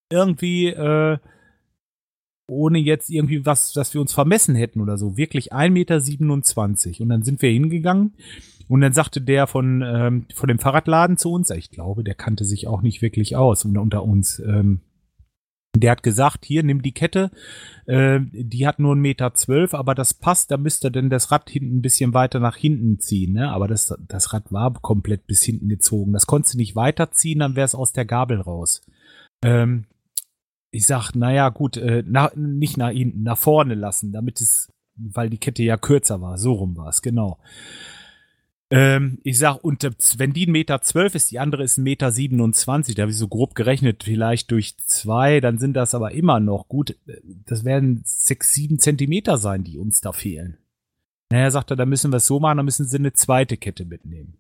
irgendwie, 0.10 0.68
äh, 0.68 1.18
ohne 2.48 2.80
jetzt 2.80 3.10
irgendwie 3.10 3.46
was, 3.46 3.74
dass 3.74 3.94
wir 3.94 4.00
uns 4.00 4.13
vermessen 4.13 4.56
hätten 4.56 4.80
oder 4.80 4.98
so. 4.98 5.18
Wirklich 5.18 5.51
1,27 5.51 5.72
Meter. 6.88 7.01
Und 7.01 7.10
dann 7.10 7.24
sind 7.24 7.42
wir 7.42 7.51
hingegangen 7.51 8.13
und 8.70 8.80
dann 8.80 8.94
sagte 8.94 9.20
der 9.20 9.48
von, 9.48 9.84
ähm, 9.86 10.28
von 10.34 10.48
dem 10.48 10.60
Fahrradladen 10.60 11.18
zu 11.18 11.34
uns, 11.34 11.50
ich 11.50 11.72
glaube, 11.72 12.06
der 12.06 12.16
kannte 12.16 12.46
sich 12.46 12.68
auch 12.68 12.82
nicht 12.82 13.01
wirklich 13.01 13.36
aus 13.36 13.66
unter, 13.66 13.82
unter 13.82 14.04
uns. 14.04 14.40
Ähm, 14.40 14.80
der 15.82 15.92
hat 15.92 16.04
gesagt, 16.04 16.46
hier, 16.46 16.64
nimm 16.64 16.82
die 16.82 16.94
Kette, 16.94 17.32
äh, 17.86 18.20
die 18.32 18.66
hat 18.68 18.80
nur 18.80 18.94
einen 18.94 19.02
Meter 19.02 19.34
zwölf, 19.34 19.74
aber 19.74 19.96
das 19.96 20.14
passt, 20.14 20.52
da 20.52 20.58
müsst 20.58 20.86
ihr 20.86 20.92
denn 20.92 21.10
das 21.10 21.32
Rad 21.32 21.50
hinten 21.50 21.78
ein 21.78 21.82
bisschen 21.82 22.14
weiter 22.14 22.40
nach 22.40 22.56
hinten 22.56 23.00
ziehen, 23.00 23.34
ne? 23.34 23.52
Aber 23.52 23.68
das, 23.68 23.94
das 24.08 24.34
Rad 24.34 24.52
war 24.52 24.74
komplett 24.74 25.28
bis 25.28 25.44
hinten 25.44 25.68
gezogen. 25.68 26.14
Das 26.14 26.28
konntest 26.28 26.54
du 26.54 26.58
nicht 26.58 26.76
weiterziehen, 26.76 27.40
dann 27.40 27.56
wäre 27.56 27.66
es 27.66 27.76
aus 27.76 27.92
der 27.92 28.06
Gabel 28.06 28.42
raus. 28.42 28.82
Ähm, 29.44 29.86
ich 30.72 30.88
sag, 30.88 31.14
naja, 31.16 31.50
gut, 31.50 31.78
äh, 31.78 32.04
na, 32.06 32.32
nicht 32.36 32.78
nach 32.78 32.92
hinten, 32.92 33.24
nach 33.24 33.38
vorne 33.38 33.76
lassen, 33.76 34.12
damit 34.13 34.39
es, 34.39 34.72
weil 34.96 35.30
die 35.30 35.38
Kette 35.38 35.63
ja 35.63 35.78
kürzer 35.78 36.22
war, 36.22 36.38
so 36.38 36.54
rum 36.54 36.78
war 36.78 36.88
es, 36.88 37.02
genau. 37.02 37.38
Ähm, 38.71 39.19
ich 39.23 39.38
sag, 39.38 39.57
und 39.57 39.84
wenn 40.17 40.31
die 40.31 40.47
1,12 40.47 40.51
Meter 40.51 40.81
zwölf 40.81 41.13
ist, 41.13 41.29
die 41.29 41.39
andere 41.39 41.63
ist 41.63 41.77
1,27 41.77 41.81
Meter, 41.81 42.12
siebenundzwanzig, 42.12 42.95
da 42.95 43.01
habe 43.01 43.12
ich 43.12 43.17
so 43.17 43.27
grob 43.27 43.53
gerechnet, 43.53 44.03
vielleicht 44.03 44.49
durch 44.49 44.77
zwei, 44.77 45.41
dann 45.41 45.57
sind 45.57 45.73
das 45.73 45.93
aber 45.93 46.12
immer 46.13 46.39
noch 46.39 46.69
gut, 46.69 46.95
das 47.45 47.65
werden 47.65 48.01
sechs, 48.05 48.53
sieben 48.53 48.79
Zentimeter 48.79 49.38
sein, 49.38 49.65
die 49.65 49.77
uns 49.77 49.99
da 49.99 50.13
fehlen. 50.13 50.57
Naja, 51.29 51.51
sagt 51.51 51.71
er, 51.71 51.75
da 51.75 51.86
müssen 51.86 52.12
wir 52.12 52.17
es 52.17 52.27
so 52.27 52.39
machen, 52.39 52.57
dann 52.57 52.65
müssen 52.65 52.86
sie 52.86 52.97
eine 52.97 53.13
zweite 53.13 53.57
Kette 53.57 53.84
mitnehmen. 53.84 54.38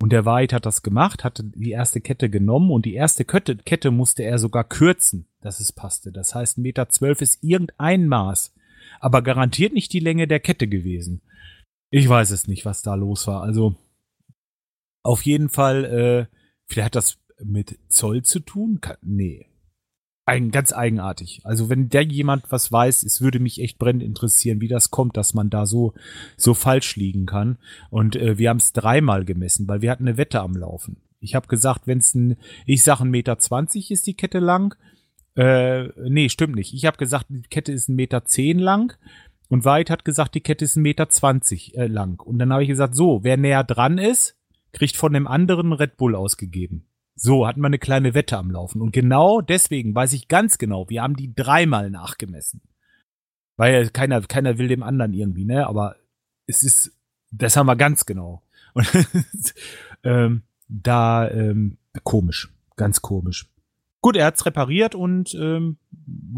Und 0.00 0.10
der 0.10 0.26
White 0.26 0.54
hat 0.54 0.66
das 0.66 0.82
gemacht, 0.82 1.24
hatte 1.24 1.44
die 1.44 1.70
erste 1.70 2.00
Kette 2.00 2.28
genommen 2.30 2.70
und 2.70 2.84
die 2.84 2.94
erste 2.94 3.24
Kette, 3.24 3.56
Kette 3.56 3.90
musste 3.90 4.22
er 4.24 4.38
sogar 4.38 4.64
kürzen, 4.64 5.26
dass 5.40 5.60
es 5.60 5.72
passte. 5.72 6.12
Das 6.12 6.34
heißt, 6.34 6.58
1,12 6.58 6.60
Meter 6.60 6.88
zwölf 6.88 7.20
ist 7.20 7.42
irgendein 7.42 8.06
Maß, 8.06 8.54
aber 9.00 9.22
garantiert 9.22 9.72
nicht 9.72 9.92
die 9.92 10.00
Länge 10.00 10.26
der 10.26 10.40
Kette 10.40 10.66
gewesen. 10.66 11.22
Ich 11.90 12.08
weiß 12.08 12.30
es 12.30 12.48
nicht, 12.48 12.64
was 12.64 12.82
da 12.82 12.94
los 12.94 13.26
war. 13.26 13.42
Also 13.42 13.76
auf 15.02 15.22
jeden 15.22 15.48
Fall, 15.48 15.84
äh, 15.84 16.36
vielleicht 16.66 16.86
hat 16.86 16.96
das 16.96 17.18
mit 17.42 17.78
Zoll 17.88 18.22
zu 18.22 18.40
tun? 18.40 18.80
Nee. 19.02 19.46
Ein, 20.24 20.50
ganz 20.50 20.72
eigenartig. 20.72 21.42
Also 21.44 21.68
wenn 21.70 21.88
der 21.88 22.02
jemand 22.02 22.50
was 22.50 22.72
weiß, 22.72 23.04
es 23.04 23.20
würde 23.20 23.38
mich 23.38 23.60
echt 23.60 23.78
brennend 23.78 24.02
interessieren, 24.02 24.60
wie 24.60 24.66
das 24.66 24.90
kommt, 24.90 25.16
dass 25.16 25.34
man 25.34 25.50
da 25.50 25.66
so 25.66 25.94
so 26.36 26.54
falsch 26.54 26.96
liegen 26.96 27.26
kann. 27.26 27.58
Und 27.90 28.16
äh, 28.16 28.36
wir 28.36 28.50
haben 28.50 28.56
es 28.56 28.72
dreimal 28.72 29.24
gemessen, 29.24 29.68
weil 29.68 29.82
wir 29.82 29.90
hatten 29.92 30.08
eine 30.08 30.16
Wette 30.16 30.40
am 30.40 30.56
Laufen. 30.56 30.96
Ich 31.20 31.36
habe 31.36 31.46
gesagt, 31.46 31.86
wenn 31.86 31.98
es 31.98 32.14
ein, 32.16 32.36
ich 32.66 32.82
sage 32.82 33.04
ein 33.04 33.10
Meter 33.10 33.38
zwanzig 33.38 33.92
ist 33.92 34.08
die 34.08 34.14
Kette 34.14 34.40
lang. 34.40 34.74
Äh, 35.36 35.90
nee, 36.08 36.28
stimmt 36.28 36.56
nicht. 36.56 36.74
Ich 36.74 36.86
habe 36.86 36.96
gesagt, 36.96 37.26
die 37.28 37.42
Kette 37.42 37.70
ist 37.70 37.88
ein 37.88 37.94
Meter 37.94 38.24
zehn 38.24 38.58
lang 38.58 38.96
und 39.48 39.64
White 39.64 39.92
hat 39.92 40.04
gesagt, 40.04 40.34
die 40.34 40.40
Kette 40.40 40.64
ist 40.64 40.76
1,20 40.76 40.80
Meter 40.80 41.78
äh, 41.78 41.86
lang. 41.86 42.20
Und 42.20 42.38
dann 42.38 42.52
habe 42.52 42.62
ich 42.62 42.68
gesagt, 42.68 42.94
so, 42.94 43.22
wer 43.22 43.36
näher 43.36 43.64
dran 43.64 43.98
ist, 43.98 44.36
kriegt 44.72 44.96
von 44.96 45.12
dem 45.12 45.26
anderen 45.26 45.72
Red 45.72 45.96
Bull 45.96 46.14
ausgegeben. 46.14 46.86
So, 47.14 47.46
hatten 47.46 47.60
wir 47.60 47.66
eine 47.66 47.78
kleine 47.78 48.14
Wette 48.14 48.36
am 48.36 48.50
Laufen. 48.50 48.82
Und 48.82 48.92
genau 48.92 49.40
deswegen 49.40 49.94
weiß 49.94 50.12
ich 50.12 50.28
ganz 50.28 50.58
genau, 50.58 50.88
wir 50.90 51.02
haben 51.02 51.16
die 51.16 51.34
dreimal 51.34 51.90
nachgemessen. 51.90 52.60
Weil 53.56 53.88
keiner, 53.88 54.20
keiner 54.20 54.58
will 54.58 54.68
dem 54.68 54.82
anderen 54.82 55.14
irgendwie, 55.14 55.46
ne? 55.46 55.66
Aber 55.66 55.96
es 56.46 56.62
ist, 56.62 56.92
das 57.30 57.56
haben 57.56 57.66
wir 57.66 57.76
ganz 57.76 58.04
genau. 58.04 58.42
Und 58.74 59.54
ähm, 60.04 60.42
da, 60.68 61.30
ähm, 61.30 61.78
komisch. 62.04 62.52
Ganz 62.76 63.00
komisch. 63.00 63.48
Gut, 64.06 64.14
er 64.14 64.26
hat's 64.26 64.46
repariert 64.46 64.94
und 64.94 65.34
ähm, 65.34 65.78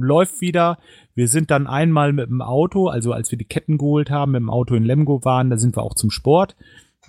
läuft 0.01 0.41
wieder. 0.41 0.79
Wir 1.15 1.29
sind 1.29 1.51
dann 1.51 1.67
einmal 1.67 2.15
mit 2.15 2.31
dem 2.31 2.41
Auto, 2.41 2.89
also 2.89 3.13
als 3.13 3.31
wir 3.31 3.37
die 3.37 3.45
Ketten 3.45 3.77
geholt 3.77 4.09
haben, 4.09 4.33
mit 4.33 4.41
dem 4.41 4.49
Auto 4.49 4.75
in 4.75 4.85
Lemgo 4.85 5.23
waren, 5.23 5.51
da 5.51 5.59
sind 5.59 5.77
wir 5.77 5.83
auch 5.83 5.93
zum 5.93 6.11
Sport. 6.11 6.57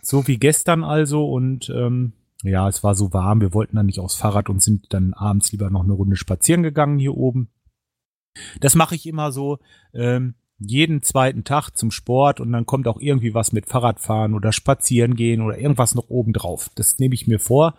So 0.02 0.28
wie 0.28 0.38
gestern 0.38 0.84
also 0.84 1.32
und 1.32 1.70
ähm, 1.70 2.12
ja, 2.44 2.68
es 2.68 2.84
war 2.84 2.94
so 2.94 3.14
warm, 3.14 3.40
wir 3.40 3.54
wollten 3.54 3.78
dann 3.78 3.86
nicht 3.86 4.02
aufs 4.02 4.18
Fahrrad 4.18 4.50
und 4.50 4.62
sind 4.62 4.94
dann 4.94 5.14
abends 5.14 5.50
lieber 5.54 5.70
noch 5.70 5.86
eine 5.86 5.94
Runde 5.94 6.18
spazieren 6.18 6.62
gegangen 6.62 7.00
hier 7.00 7.16
oben. 7.16 7.48
Das 8.60 8.76
mache 8.76 8.96
ich 8.96 9.08
immer 9.08 9.32
so, 9.32 9.60
ähm, 9.94 10.34
jeden 10.58 11.04
zweiten 11.04 11.46
Tag 11.46 11.70
zum 11.70 11.90
Sport 11.90 12.42
und 12.42 12.52
dann 12.52 12.66
kommt 12.66 12.90
auch 12.90 13.00
irgendwie 13.00 13.34
was 13.34 13.54
mit 13.54 13.68
Fahrradfahren 13.68 14.34
oder 14.34 14.52
spazieren 14.52 15.16
gehen 15.16 15.40
oder 15.40 15.58
irgendwas 15.58 15.96
noch 15.96 16.10
oben 16.10 16.34
drauf. 16.34 16.70
Das 16.76 17.00
nehme 17.00 17.16
ich 17.16 17.28
mir 17.28 17.40
vor. 17.40 17.76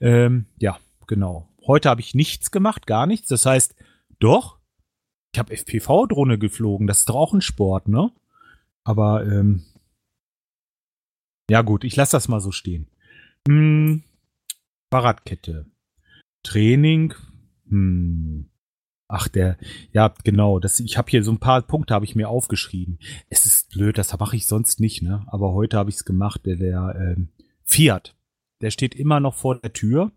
Ähm, 0.00 0.46
ja, 0.58 0.78
genau. 1.06 1.46
Heute 1.66 1.88
habe 1.88 2.00
ich 2.00 2.14
nichts 2.14 2.50
gemacht, 2.50 2.86
gar 2.86 3.06
nichts. 3.06 3.28
Das 3.28 3.46
heißt, 3.46 3.74
doch, 4.18 4.58
ich 5.32 5.38
habe 5.38 5.52
FPV-Drohne 5.56 6.38
geflogen, 6.38 6.86
das 6.86 7.00
ist 7.00 7.08
doch 7.08 7.16
auch 7.16 7.32
ein 7.32 7.40
Sport, 7.40 7.88
ne? 7.88 8.12
Aber, 8.84 9.26
ähm, 9.26 9.64
ja 11.50 11.62
gut, 11.62 11.84
ich 11.84 11.96
lasse 11.96 12.12
das 12.12 12.28
mal 12.28 12.40
so 12.40 12.52
stehen. 12.52 12.88
Hm, 13.48 14.02
Fahrradkette. 14.92 15.66
Training. 16.42 17.14
Hm. 17.68 18.50
Ach, 19.08 19.28
der, 19.28 19.58
ja, 19.92 20.14
genau, 20.24 20.58
das, 20.58 20.80
ich 20.80 20.96
habe 20.96 21.10
hier 21.10 21.22
so 21.22 21.30
ein 21.30 21.38
paar 21.38 21.62
Punkte 21.62 21.94
habe 21.94 22.04
ich 22.04 22.16
mir 22.16 22.28
aufgeschrieben. 22.28 22.98
Es 23.28 23.44
ist 23.46 23.70
blöd, 23.70 23.98
das 23.98 24.18
mache 24.18 24.36
ich 24.36 24.46
sonst 24.46 24.80
nicht, 24.80 25.02
ne? 25.02 25.24
Aber 25.28 25.52
heute 25.52 25.76
habe 25.76 25.90
ich 25.90 25.96
es 25.96 26.04
gemacht, 26.04 26.46
der, 26.46 26.56
der 26.56 26.96
ähm, 26.98 27.28
Fiat, 27.64 28.14
der 28.60 28.70
steht 28.70 28.94
immer 28.94 29.20
noch 29.20 29.34
vor 29.34 29.58
der 29.58 29.72
Tür 29.72 30.12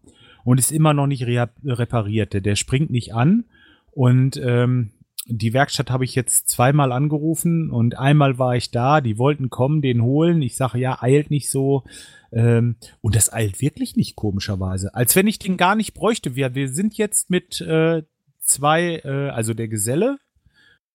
und 0.47 0.59
ist 0.59 0.71
immer 0.71 0.93
noch 0.93 1.07
nicht 1.07 1.25
repariert. 1.27 2.31
Der, 2.31 2.39
der 2.39 2.55
springt 2.55 2.89
nicht 2.89 3.13
an 3.13 3.43
und 3.91 4.37
ähm, 4.37 4.91
die 5.25 5.53
Werkstatt 5.53 5.91
habe 5.91 6.05
ich 6.05 6.15
jetzt 6.15 6.47
zweimal 6.47 6.93
angerufen 6.93 7.69
und 7.69 7.97
einmal 7.97 8.39
war 8.39 8.55
ich 8.55 8.71
da, 8.71 9.01
die 9.01 9.17
wollten 9.17 9.49
kommen, 9.49 9.81
den 9.81 10.01
holen. 10.01 10.41
Ich 10.41 10.55
sage, 10.55 10.79
ja, 10.79 11.03
eilt 11.03 11.31
nicht 11.31 11.51
so. 11.51 11.83
Ähm, 12.31 12.77
und 13.01 13.13
das 13.17 13.33
eilt 13.33 13.59
wirklich 13.59 13.97
nicht, 13.97 14.15
komischerweise. 14.15 14.95
Als 14.95 15.17
wenn 15.17 15.27
ich 15.27 15.37
den 15.37 15.57
gar 15.57 15.75
nicht 15.75 15.93
bräuchte. 15.93 16.37
Wir, 16.37 16.55
wir 16.55 16.69
sind 16.69 16.97
jetzt 16.97 17.29
mit 17.29 17.59
äh, 17.59 18.03
zwei, 18.39 19.01
äh, 19.03 19.29
also 19.31 19.53
der 19.53 19.67
Geselle, 19.67 20.17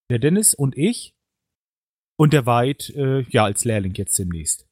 der 0.09 0.19
Dennis 0.19 0.55
und 0.55 0.79
ich 0.79 1.15
und 2.17 2.33
der 2.33 2.47
Weid, 2.47 2.89
äh, 2.97 3.21
ja, 3.29 3.45
als 3.45 3.67
Lehrling 3.67 3.93
jetzt 3.97 4.19
demnächst 4.19 4.67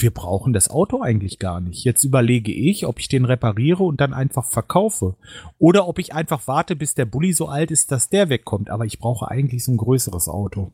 wir 0.00 0.12
brauchen 0.12 0.52
das 0.52 0.70
Auto 0.70 1.00
eigentlich 1.02 1.40
gar 1.40 1.60
nicht. 1.60 1.84
Jetzt 1.84 2.04
überlege 2.04 2.52
ich, 2.52 2.86
ob 2.86 3.00
ich 3.00 3.08
den 3.08 3.24
repariere 3.24 3.82
und 3.82 4.00
dann 4.00 4.14
einfach 4.14 4.44
verkaufe. 4.44 5.16
Oder 5.58 5.88
ob 5.88 5.98
ich 5.98 6.14
einfach 6.14 6.46
warte, 6.46 6.76
bis 6.76 6.94
der 6.94 7.04
Bulli 7.04 7.32
so 7.32 7.48
alt 7.48 7.72
ist, 7.72 7.90
dass 7.90 8.08
der 8.08 8.28
wegkommt. 8.28 8.70
Aber 8.70 8.84
ich 8.84 9.00
brauche 9.00 9.28
eigentlich 9.28 9.64
so 9.64 9.72
ein 9.72 9.76
größeres 9.76 10.28
Auto. 10.28 10.72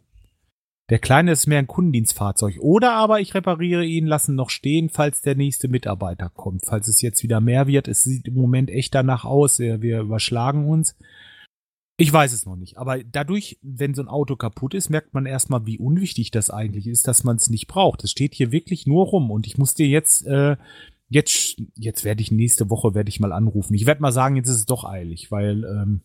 Der 0.91 0.99
kleine 0.99 1.33
ist 1.33 1.47
mehr 1.47 1.59
ein 1.59 1.67
Kundendienstfahrzeug. 1.67 2.59
Oder 2.61 2.93
aber 2.93 3.21
ich 3.21 3.35
repariere 3.35 3.87
ihn, 3.87 4.07
lassen 4.07 4.35
noch 4.35 4.51
stehen, 4.51 4.91
falls 4.91 5.23
der 5.23 5.35
nächste 5.35 5.69
Mitarbeiter 5.69 6.29
kommt. 6.29 6.67
Falls 6.67 6.89
es 6.89 7.01
jetzt 7.01 7.23
wieder 7.23 7.41
mehr 7.41 7.67
wird. 7.67 7.89
Es 7.89 8.05
sieht 8.05 8.29
im 8.29 8.35
Moment 8.35 8.69
echt 8.69 8.95
danach 8.95 9.25
aus. 9.25 9.59
Wir 9.59 10.01
überschlagen 10.01 10.69
uns. 10.69 10.97
Ich 11.97 12.13
weiß 12.13 12.33
es 12.33 12.45
noch 12.45 12.57
nicht, 12.57 12.77
aber 12.77 13.05
dadurch, 13.05 13.59
wenn 13.63 13.95
so 13.95 14.03
ein 14.03 14.09
Auto 14.09 14.35
kaputt 14.35 14.75
ist, 14.75 14.91
merkt 14.91 15.15
man 15.15 15.27
erstmal, 15.27 15.65
wie 15.65 15.79
unwichtig 15.79 16.33
das 16.33 16.51
eigentlich 16.51 16.89
ist, 16.89 17.07
dass 17.07 17.23
man 17.23 17.37
es 17.37 17.51
nicht 17.51 17.69
braucht. 17.69 18.03
Es 18.03 18.11
steht 18.11 18.35
hier 18.35 18.51
wirklich 18.51 18.87
nur 18.89 19.07
rum 19.07 19.31
und 19.31 19.47
ich 19.47 19.59
muss 19.59 19.75
dir 19.75 19.87
jetzt, 19.87 20.27
äh, 20.27 20.57
jetzt, 21.09 21.57
jetzt 21.77 22.05
werde 22.05 22.21
ich 22.21 22.33
nächste 22.33 22.69
Woche 22.69 22.97
werde 22.97 23.11
ich 23.11 23.21
mal 23.21 23.33
anrufen. 23.33 23.75
Ich 23.75 23.87
werde 23.87 24.03
mal 24.03 24.11
sagen, 24.11 24.35
jetzt 24.35 24.49
ist 24.49 24.57
es 24.57 24.67
doch 24.67 24.85
eilig, 24.85 25.31
weil 25.31 25.63
ähm, 25.63 26.01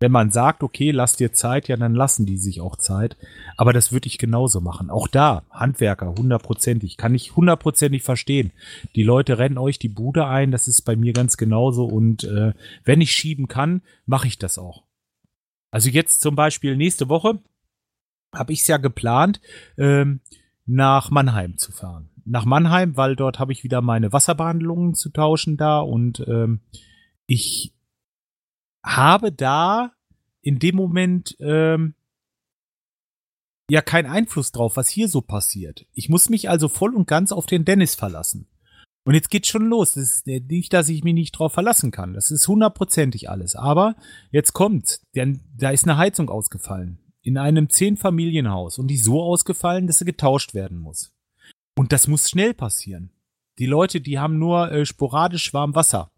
wenn 0.00 0.12
man 0.12 0.30
sagt, 0.30 0.62
okay, 0.62 0.90
lass 0.90 1.16
dir 1.16 1.32
Zeit, 1.32 1.68
ja, 1.68 1.76
dann 1.76 1.94
lassen 1.94 2.26
die 2.26 2.36
sich 2.36 2.60
auch 2.60 2.76
Zeit. 2.76 3.16
Aber 3.56 3.72
das 3.72 3.92
würde 3.92 4.06
ich 4.06 4.18
genauso 4.18 4.60
machen. 4.60 4.90
Auch 4.90 5.08
da, 5.08 5.44
Handwerker, 5.50 6.14
hundertprozentig, 6.16 6.98
kann 6.98 7.14
ich 7.14 7.34
hundertprozentig 7.34 8.02
verstehen. 8.02 8.52
Die 8.94 9.02
Leute 9.02 9.38
rennen 9.38 9.58
euch 9.58 9.78
die 9.78 9.88
Bude 9.88 10.26
ein, 10.26 10.52
das 10.52 10.68
ist 10.68 10.82
bei 10.82 10.96
mir 10.96 11.14
ganz 11.14 11.36
genauso. 11.38 11.86
Und 11.86 12.24
äh, 12.24 12.52
wenn 12.84 13.00
ich 13.00 13.12
schieben 13.12 13.48
kann, 13.48 13.80
mache 14.06 14.28
ich 14.28 14.38
das 14.38 14.58
auch. 14.58 14.87
Also 15.70 15.90
jetzt 15.90 16.20
zum 16.20 16.34
Beispiel 16.34 16.76
nächste 16.76 17.08
Woche 17.08 17.42
habe 18.34 18.52
ich 18.52 18.60
es 18.60 18.66
ja 18.66 18.76
geplant, 18.76 19.40
ähm, 19.76 20.20
nach 20.66 21.10
Mannheim 21.10 21.56
zu 21.56 21.72
fahren. 21.72 22.10
Nach 22.24 22.44
Mannheim, 22.44 22.96
weil 22.96 23.16
dort 23.16 23.38
habe 23.38 23.52
ich 23.52 23.64
wieder 23.64 23.80
meine 23.80 24.12
Wasserbehandlungen 24.12 24.94
zu 24.94 25.10
tauschen 25.10 25.56
da 25.56 25.80
und 25.80 26.20
ähm, 26.28 26.60
ich 27.26 27.74
habe 28.84 29.32
da 29.32 29.92
in 30.42 30.58
dem 30.58 30.76
Moment 30.76 31.36
ähm, 31.40 31.94
ja 33.70 33.82
keinen 33.82 34.10
Einfluss 34.10 34.52
drauf, 34.52 34.76
was 34.76 34.88
hier 34.88 35.08
so 35.08 35.20
passiert. 35.20 35.86
Ich 35.92 36.08
muss 36.08 36.28
mich 36.28 36.48
also 36.48 36.68
voll 36.68 36.94
und 36.94 37.06
ganz 37.06 37.32
auf 37.32 37.46
den 37.46 37.64
Dennis 37.64 37.94
verlassen. 37.94 38.46
Und 39.08 39.14
jetzt 39.14 39.30
geht's 39.30 39.48
schon 39.48 39.70
los. 39.70 39.94
Das 39.94 40.04
ist 40.04 40.26
nicht, 40.26 40.70
dass 40.74 40.90
ich 40.90 41.02
mich 41.02 41.14
nicht 41.14 41.32
drauf 41.32 41.54
verlassen 41.54 41.90
kann. 41.90 42.12
Das 42.12 42.30
ist 42.30 42.46
hundertprozentig 42.46 43.30
alles. 43.30 43.56
Aber 43.56 43.96
jetzt 44.32 44.52
kommt's. 44.52 45.00
Denn 45.14 45.40
da 45.56 45.70
ist 45.70 45.84
eine 45.84 45.96
Heizung 45.96 46.28
ausgefallen. 46.28 46.98
In 47.22 47.38
einem 47.38 47.70
Zehn-Familienhaus. 47.70 48.78
Und 48.78 48.88
die 48.88 48.98
so 48.98 49.22
ausgefallen, 49.22 49.86
dass 49.86 50.00
sie 50.00 50.04
getauscht 50.04 50.52
werden 50.52 50.76
muss. 50.76 51.16
Und 51.74 51.92
das 51.92 52.06
muss 52.06 52.28
schnell 52.28 52.52
passieren. 52.52 53.10
Die 53.58 53.64
Leute, 53.64 54.02
die 54.02 54.18
haben 54.18 54.38
nur 54.38 54.70
äh, 54.70 54.84
sporadisch 54.84 55.54
warm 55.54 55.74
Wasser. 55.74 56.12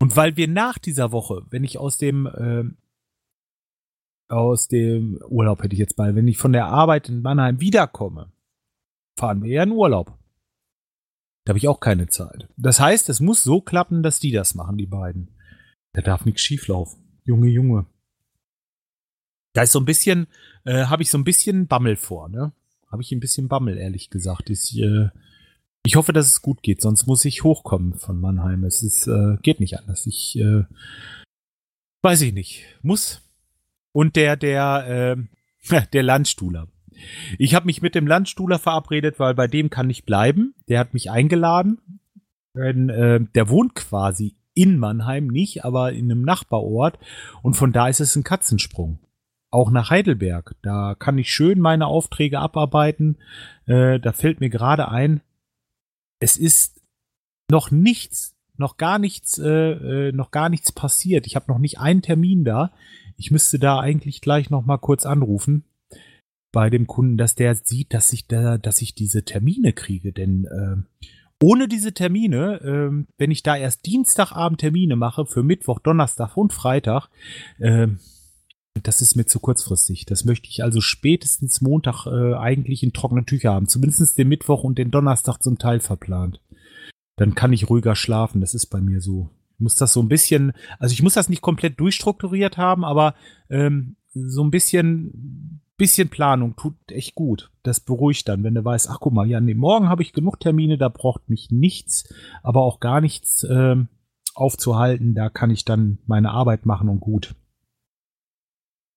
Und 0.00 0.16
weil 0.16 0.36
wir 0.36 0.48
nach 0.48 0.78
dieser 0.78 1.12
Woche, 1.12 1.46
wenn 1.50 1.62
ich 1.62 1.78
aus 1.78 1.96
dem 1.96 2.26
äh, 2.26 2.64
aus 4.26 4.66
dem 4.66 5.22
Urlaub 5.28 5.62
hätte 5.62 5.74
ich 5.74 5.78
jetzt 5.78 5.96
mal, 5.96 6.16
wenn 6.16 6.26
ich 6.26 6.38
von 6.38 6.52
der 6.52 6.66
Arbeit 6.66 7.08
in 7.08 7.22
Mannheim 7.22 7.60
wiederkomme, 7.60 8.32
fahren 9.16 9.44
wir 9.44 9.52
ja 9.52 9.62
in 9.62 9.70
Urlaub. 9.70 10.18
Da 11.44 11.50
habe 11.50 11.58
ich 11.58 11.68
auch 11.68 11.80
keine 11.80 12.08
Zeit. 12.08 12.48
Das 12.56 12.80
heißt, 12.80 13.08
es 13.08 13.20
muss 13.20 13.42
so 13.42 13.60
klappen, 13.60 14.02
dass 14.02 14.18
die 14.18 14.32
das 14.32 14.54
machen, 14.54 14.78
die 14.78 14.86
beiden. 14.86 15.28
Da 15.92 16.00
darf 16.00 16.24
nichts 16.24 16.40
schieflaufen. 16.40 17.02
Junge, 17.24 17.48
Junge. 17.48 17.86
Da 19.52 19.62
ist 19.62 19.72
so 19.72 19.78
ein 19.78 19.84
bisschen, 19.84 20.26
äh, 20.64 20.86
habe 20.86 21.02
ich 21.02 21.10
so 21.10 21.18
ein 21.18 21.24
bisschen 21.24 21.66
Bammel 21.66 21.96
vor, 21.96 22.28
ne? 22.28 22.52
Habe 22.90 23.02
ich 23.02 23.12
ein 23.12 23.20
bisschen 23.20 23.48
Bammel, 23.48 23.76
ehrlich 23.76 24.10
gesagt. 24.10 24.50
Ich, 24.50 24.76
äh, 24.78 25.10
ich 25.84 25.96
hoffe, 25.96 26.12
dass 26.12 26.26
es 26.26 26.42
gut 26.42 26.62
geht, 26.62 26.80
sonst 26.80 27.06
muss 27.06 27.24
ich 27.24 27.44
hochkommen 27.44 27.94
von 27.94 28.20
Mannheim. 28.20 28.64
Es 28.64 28.82
ist, 28.82 29.06
äh, 29.06 29.36
geht 29.42 29.60
nicht 29.60 29.78
anders. 29.78 30.06
Ich 30.06 30.36
äh, 30.38 30.64
weiß 32.02 32.22
ich 32.22 32.32
nicht. 32.32 32.64
Muss. 32.82 33.20
Und 33.92 34.16
der, 34.16 34.36
der, 34.36 35.16
äh, 35.70 35.82
der 35.92 36.02
Landstuhler. 36.02 36.68
Ich 37.38 37.54
habe 37.54 37.66
mich 37.66 37.82
mit 37.82 37.94
dem 37.94 38.06
Landstuhler 38.06 38.58
verabredet, 38.58 39.18
weil 39.18 39.34
bei 39.34 39.46
dem 39.46 39.70
kann 39.70 39.90
ich 39.90 40.04
bleiben. 40.04 40.54
Der 40.68 40.78
hat 40.78 40.94
mich 40.94 41.10
eingeladen. 41.10 42.00
Denn, 42.54 42.88
äh, 42.88 43.20
der 43.34 43.48
wohnt 43.48 43.74
quasi 43.74 44.36
in 44.54 44.78
Mannheim 44.78 45.26
nicht, 45.26 45.64
aber 45.64 45.92
in 45.92 46.10
einem 46.10 46.22
Nachbarort. 46.22 46.98
Und 47.42 47.54
von 47.54 47.72
da 47.72 47.88
ist 47.88 48.00
es 48.00 48.16
ein 48.16 48.24
Katzensprung. 48.24 48.98
Auch 49.50 49.70
nach 49.70 49.90
Heidelberg. 49.90 50.54
Da 50.62 50.94
kann 50.98 51.18
ich 51.18 51.32
schön 51.32 51.60
meine 51.60 51.86
Aufträge 51.86 52.38
abarbeiten. 52.38 53.18
Äh, 53.66 54.00
da 54.00 54.12
fällt 54.12 54.40
mir 54.40 54.50
gerade 54.50 54.88
ein, 54.88 55.20
es 56.20 56.36
ist 56.36 56.80
noch 57.50 57.70
nichts, 57.70 58.36
noch 58.56 58.76
gar 58.76 58.98
nichts, 58.98 59.38
äh, 59.38 60.08
äh 60.08 60.12
noch 60.12 60.30
gar 60.30 60.48
nichts 60.48 60.72
passiert. 60.72 61.26
Ich 61.26 61.36
habe 61.36 61.50
noch 61.52 61.58
nicht 61.58 61.78
einen 61.78 62.02
Termin 62.02 62.44
da. 62.44 62.72
Ich 63.16 63.30
müsste 63.30 63.58
da 63.58 63.78
eigentlich 63.78 64.20
gleich 64.20 64.50
noch 64.50 64.64
mal 64.64 64.78
kurz 64.78 65.06
anrufen 65.06 65.64
bei 66.54 66.70
dem 66.70 66.86
Kunden, 66.86 67.16
dass 67.18 67.34
der 67.34 67.56
sieht, 67.56 67.92
dass 67.92 68.12
ich 68.12 68.28
da, 68.28 68.58
dass 68.58 68.80
ich 68.80 68.94
diese 68.94 69.24
Termine 69.24 69.72
kriege. 69.72 70.12
Denn 70.12 70.44
äh, 70.44 71.04
ohne 71.42 71.66
diese 71.66 71.92
Termine, 71.92 72.60
äh, 72.60 73.04
wenn 73.18 73.30
ich 73.32 73.42
da 73.42 73.56
erst 73.56 73.84
Dienstagabend 73.86 74.60
Termine 74.60 74.94
mache 74.94 75.26
für 75.26 75.42
Mittwoch, 75.42 75.80
Donnerstag 75.80 76.36
und 76.36 76.52
Freitag, 76.52 77.08
äh, 77.58 77.88
das 78.84 79.02
ist 79.02 79.16
mir 79.16 79.26
zu 79.26 79.40
kurzfristig. 79.40 80.06
Das 80.06 80.24
möchte 80.24 80.48
ich 80.48 80.62
also 80.62 80.80
spätestens 80.80 81.60
Montag 81.60 82.06
äh, 82.06 82.34
eigentlich 82.34 82.84
in 82.84 82.92
trockenen 82.92 83.26
Tücher 83.26 83.52
haben. 83.52 83.66
Zumindest 83.66 84.16
den 84.16 84.28
Mittwoch 84.28 84.62
und 84.62 84.78
den 84.78 84.92
Donnerstag 84.92 85.42
zum 85.42 85.58
Teil 85.58 85.80
verplant. 85.80 86.40
Dann 87.16 87.34
kann 87.34 87.52
ich 87.52 87.68
ruhiger 87.68 87.96
schlafen. 87.96 88.40
Das 88.40 88.54
ist 88.54 88.66
bei 88.66 88.80
mir 88.80 89.00
so. 89.00 89.28
Ich 89.54 89.60
muss 89.60 89.74
das 89.74 89.92
so 89.92 90.00
ein 90.00 90.08
bisschen, 90.08 90.52
also 90.78 90.92
ich 90.92 91.02
muss 91.02 91.14
das 91.14 91.28
nicht 91.28 91.42
komplett 91.42 91.80
durchstrukturiert 91.80 92.58
haben, 92.58 92.84
aber 92.84 93.16
ähm, 93.50 93.96
so 94.12 94.44
ein 94.44 94.52
bisschen 94.52 95.60
bisschen 95.76 96.08
Planung 96.08 96.56
tut 96.56 96.74
echt 96.88 97.14
gut. 97.14 97.50
Das 97.62 97.80
beruhigt 97.80 98.28
dann, 98.28 98.44
wenn 98.44 98.54
du 98.54 98.64
weißt, 98.64 98.88
ach 98.90 99.00
guck 99.00 99.12
mal, 99.12 99.28
ja, 99.28 99.40
nee, 99.40 99.54
morgen 99.54 99.88
habe 99.88 100.02
ich 100.02 100.12
genug 100.12 100.38
Termine, 100.40 100.78
da 100.78 100.88
braucht 100.88 101.28
mich 101.28 101.50
nichts, 101.50 102.12
aber 102.42 102.62
auch 102.62 102.80
gar 102.80 103.00
nichts 103.00 103.42
äh, 103.44 103.76
aufzuhalten. 104.34 105.14
Da 105.14 105.28
kann 105.28 105.50
ich 105.50 105.64
dann 105.64 105.98
meine 106.06 106.30
Arbeit 106.30 106.66
machen 106.66 106.88
und 106.88 107.00
gut. 107.00 107.34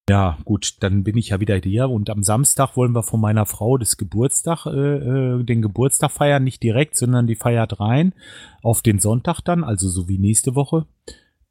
Ja, 0.09 0.37
gut, 0.45 0.81
dann 0.83 1.03
bin 1.03 1.17
ich 1.17 1.29
ja 1.29 1.41
wieder 1.41 1.57
hier 1.57 1.89
und 1.89 2.09
am 2.09 2.23
Samstag 2.23 2.77
wollen 2.77 2.93
wir 2.93 3.03
von 3.03 3.19
meiner 3.19 3.45
Frau 3.45 3.77
das 3.77 3.97
Geburtstag, 3.97 4.65
äh, 4.65 4.69
äh, 4.69 5.43
den 5.43 5.61
Geburtstag 5.61 6.11
feiern, 6.11 6.45
nicht 6.45 6.63
direkt, 6.63 6.95
sondern 6.95 7.27
die 7.27 7.35
feiert 7.35 7.81
rein 7.81 8.13
auf 8.61 8.81
den 8.81 8.99
Sonntag 8.99 9.41
dann, 9.41 9.65
also 9.65 9.89
so 9.89 10.07
wie 10.07 10.17
nächste 10.17 10.55
Woche. 10.55 10.85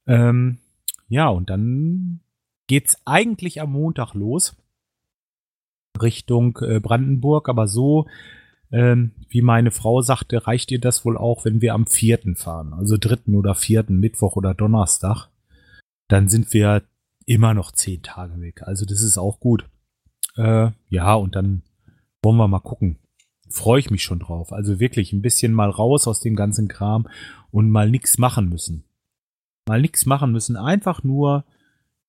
Ähm, 0.06 0.58
ja, 1.08 1.28
und 1.28 1.50
dann 1.50 2.20
geht's 2.66 2.96
eigentlich 3.04 3.60
am 3.60 3.72
Montag 3.72 4.14
los. 4.14 4.56
Richtung 5.96 6.58
äh, 6.62 6.80
Brandenburg, 6.80 7.48
aber 7.48 7.68
so, 7.68 8.06
ähm, 8.72 9.12
wie 9.28 9.42
meine 9.42 9.70
Frau 9.70 10.02
sagte, 10.02 10.46
reicht 10.46 10.70
ihr 10.70 10.80
das 10.80 11.04
wohl 11.04 11.16
auch, 11.16 11.44
wenn 11.44 11.60
wir 11.60 11.74
am 11.74 11.86
vierten 11.86 12.36
fahren, 12.36 12.72
also 12.72 12.96
dritten 12.98 13.34
oder 13.34 13.54
vierten, 13.54 13.98
Mittwoch 14.00 14.36
oder 14.36 14.54
Donnerstag. 14.54 15.28
Dann 16.08 16.28
sind 16.28 16.52
wir 16.52 16.82
immer 17.26 17.54
noch 17.54 17.72
zehn 17.72 18.02
Tage 18.02 18.40
weg. 18.40 18.62
Also 18.62 18.86
das 18.86 19.02
ist 19.02 19.18
auch 19.18 19.40
gut. 19.40 19.68
Äh, 20.36 20.70
ja, 20.88 21.14
und 21.14 21.34
dann 21.34 21.62
wollen 22.22 22.36
wir 22.36 22.48
mal 22.48 22.60
gucken. 22.60 22.98
Freue 23.48 23.80
ich 23.80 23.90
mich 23.90 24.02
schon 24.02 24.20
drauf. 24.20 24.52
Also 24.52 24.80
wirklich 24.80 25.12
ein 25.12 25.22
bisschen 25.22 25.52
mal 25.52 25.70
raus 25.70 26.06
aus 26.08 26.20
dem 26.20 26.36
ganzen 26.36 26.68
Kram 26.68 27.08
und 27.50 27.70
mal 27.70 27.90
nichts 27.90 28.18
machen 28.18 28.48
müssen. 28.48 28.84
Mal 29.68 29.80
nichts 29.80 30.06
machen 30.06 30.32
müssen. 30.32 30.56
Einfach 30.56 31.02
nur 31.02 31.44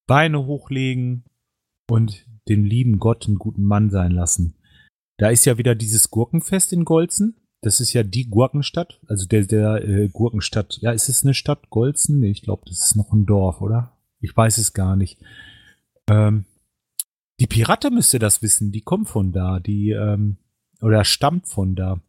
Beine 0.07 0.45
hochlegen 0.45 1.23
und 1.89 2.25
den 2.49 2.63
lieben 2.63 2.99
Gott 2.99 3.27
einen 3.27 3.37
guten 3.37 3.63
Mann 3.63 3.89
sein 3.89 4.11
lassen. 4.11 4.55
Da 5.17 5.29
ist 5.29 5.45
ja 5.45 5.57
wieder 5.57 5.75
dieses 5.75 6.09
Gurkenfest 6.11 6.73
in 6.73 6.85
Golzen. 6.85 7.35
Das 7.61 7.79
ist 7.81 7.93
ja 7.93 8.03
die 8.03 8.29
Gurkenstadt, 8.29 8.99
also 9.07 9.25
der, 9.25 9.45
der 9.45 9.83
äh, 9.83 10.09
Gurkenstadt. 10.09 10.77
Ja, 10.81 10.91
ist 10.91 11.09
es 11.09 11.23
eine 11.23 11.33
Stadt 11.33 11.69
Golzen? 11.71 12.19
Nee, 12.19 12.29
ich 12.29 12.43
glaube, 12.43 12.63
das 12.67 12.81
ist 12.81 12.95
noch 12.95 13.11
ein 13.11 13.25
Dorf, 13.25 13.61
oder? 13.61 13.97
Ich 14.19 14.35
weiß 14.35 14.59
es 14.59 14.73
gar 14.73 14.95
nicht. 14.95 15.19
Ähm, 16.07 16.45
die 17.39 17.47
Pirate 17.47 17.91
müsste 17.91 18.19
das 18.19 18.41
wissen, 18.41 18.71
die 18.71 18.81
kommt 18.81 19.09
von 19.09 19.31
da, 19.31 19.59
die, 19.59 19.91
ähm, 19.91 20.37
oder 20.81 21.03
stammt 21.03 21.47
von 21.47 21.75
da. 21.75 21.99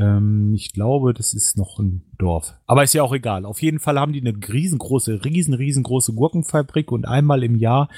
Ähm, 0.00 0.52
ich 0.54 0.72
glaube, 0.72 1.14
das 1.14 1.34
ist 1.34 1.56
noch 1.56 1.78
ein 1.78 2.02
Dorf. 2.18 2.54
Aber 2.66 2.82
ist 2.82 2.94
ja 2.94 3.02
auch 3.02 3.14
egal. 3.14 3.44
Auf 3.44 3.62
jeden 3.62 3.80
Fall 3.80 3.98
haben 3.98 4.12
die 4.12 4.20
eine 4.20 4.36
riesengroße, 4.36 5.24
riesen, 5.24 5.54
riesengroße 5.54 6.12
Gurkenfabrik 6.14 6.92
und 6.92 7.06
einmal 7.06 7.42
im 7.42 7.56
Jahr 7.56 7.88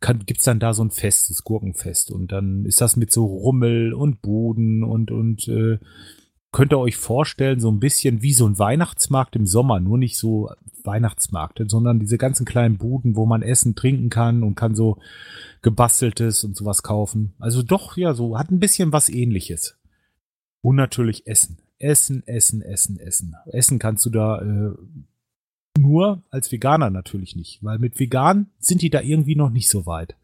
kann, 0.00 0.24
gibt's 0.26 0.44
dann 0.44 0.60
da 0.60 0.72
so 0.72 0.82
ein 0.82 0.90
Fest, 0.90 1.30
das 1.30 1.44
Gurkenfest. 1.44 2.10
Und 2.10 2.32
dann 2.32 2.64
ist 2.64 2.80
das 2.80 2.96
mit 2.96 3.12
so 3.12 3.26
Rummel 3.26 3.92
und 3.92 4.22
Buden 4.22 4.82
und, 4.82 5.10
und 5.10 5.46
äh, 5.48 5.78
könnt 6.52 6.72
ihr 6.72 6.78
euch 6.78 6.96
vorstellen, 6.96 7.60
so 7.60 7.70
ein 7.70 7.80
bisschen 7.80 8.22
wie 8.22 8.32
so 8.32 8.46
ein 8.46 8.58
Weihnachtsmarkt 8.58 9.36
im 9.36 9.46
Sommer, 9.46 9.78
nur 9.78 9.98
nicht 9.98 10.18
so 10.18 10.50
Weihnachtsmarkt, 10.82 11.60
sondern 11.66 12.00
diese 12.00 12.18
ganzen 12.18 12.46
kleinen 12.46 12.78
Buden, 12.78 13.14
wo 13.14 13.26
man 13.26 13.42
essen, 13.42 13.74
trinken 13.74 14.08
kann 14.08 14.42
und 14.42 14.54
kann 14.54 14.74
so 14.74 14.98
gebasteltes 15.62 16.42
und 16.44 16.56
sowas 16.56 16.82
kaufen. 16.82 17.34
Also 17.38 17.62
doch, 17.62 17.96
ja, 17.96 18.14
so 18.14 18.38
hat 18.38 18.50
ein 18.50 18.60
bisschen 18.60 18.92
was 18.92 19.08
ähnliches. 19.08 19.76
Und 20.62 20.76
natürlich 20.76 21.26
Essen. 21.26 21.58
Essen, 21.78 22.26
Essen, 22.26 22.62
Essen, 22.62 22.98
Essen. 22.98 23.36
Essen 23.46 23.78
kannst 23.78 24.04
du 24.04 24.10
da 24.10 24.40
äh, 24.40 24.74
nur 25.78 26.22
als 26.30 26.52
Veganer 26.52 26.90
natürlich 26.90 27.36
nicht, 27.36 27.62
weil 27.62 27.78
mit 27.78 27.98
vegan 27.98 28.50
sind 28.58 28.82
die 28.82 28.90
da 28.90 29.00
irgendwie 29.00 29.36
noch 29.36 29.50
nicht 29.50 29.68
so 29.68 29.86
weit. 29.86 30.16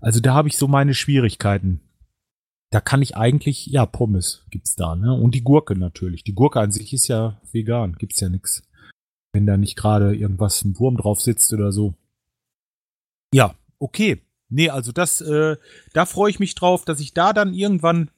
Also 0.00 0.20
da 0.20 0.34
habe 0.34 0.48
ich 0.48 0.56
so 0.56 0.68
meine 0.68 0.94
Schwierigkeiten. 0.94 1.80
Da 2.70 2.80
kann 2.80 3.02
ich 3.02 3.16
eigentlich, 3.16 3.66
ja, 3.66 3.86
Pommes 3.86 4.44
gibt's 4.50 4.76
da, 4.76 4.94
ne? 4.94 5.14
Und 5.14 5.34
die 5.34 5.42
Gurke 5.42 5.76
natürlich. 5.76 6.22
Die 6.22 6.34
Gurke 6.34 6.60
an 6.60 6.70
sich 6.70 6.92
ist 6.92 7.08
ja 7.08 7.40
vegan, 7.50 7.94
gibt's 7.94 8.20
ja 8.20 8.28
nix. 8.28 8.62
Wenn 9.32 9.46
da 9.46 9.56
nicht 9.56 9.76
gerade 9.76 10.14
irgendwas 10.14 10.64
ein 10.64 10.78
Wurm 10.78 10.96
drauf 10.96 11.20
sitzt 11.20 11.52
oder 11.52 11.72
so. 11.72 11.94
Ja, 13.32 13.54
okay. 13.78 14.20
Nee, 14.50 14.70
also 14.70 14.92
das, 14.92 15.20
äh, 15.20 15.56
da 15.92 16.06
freue 16.06 16.30
ich 16.30 16.40
mich 16.40 16.54
drauf, 16.54 16.84
dass 16.84 17.00
ich 17.00 17.12
da 17.14 17.32
dann 17.32 17.52
irgendwann, 17.52 18.10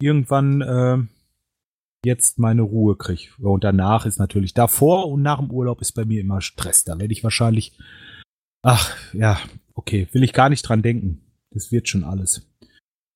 irgendwann 0.00 0.60
äh, 0.60 0.98
jetzt 2.04 2.38
meine 2.38 2.62
Ruhe 2.62 2.96
kriege. 2.96 3.30
Und 3.38 3.64
danach 3.64 4.06
ist 4.06 4.18
natürlich 4.18 4.54
davor 4.54 5.08
und 5.08 5.22
nach 5.22 5.38
dem 5.38 5.50
Urlaub 5.50 5.80
ist 5.80 5.92
bei 5.92 6.04
mir 6.04 6.20
immer 6.20 6.40
Stress. 6.40 6.84
Da 6.84 6.98
werde 6.98 7.12
ich 7.12 7.24
wahrscheinlich, 7.24 7.78
ach 8.62 8.94
ja, 9.12 9.38
okay, 9.74 10.08
will 10.12 10.22
ich 10.22 10.32
gar 10.32 10.48
nicht 10.48 10.62
dran 10.62 10.82
denken. 10.82 11.20
Das 11.50 11.72
wird 11.72 11.88
schon 11.88 12.04
alles. 12.04 12.46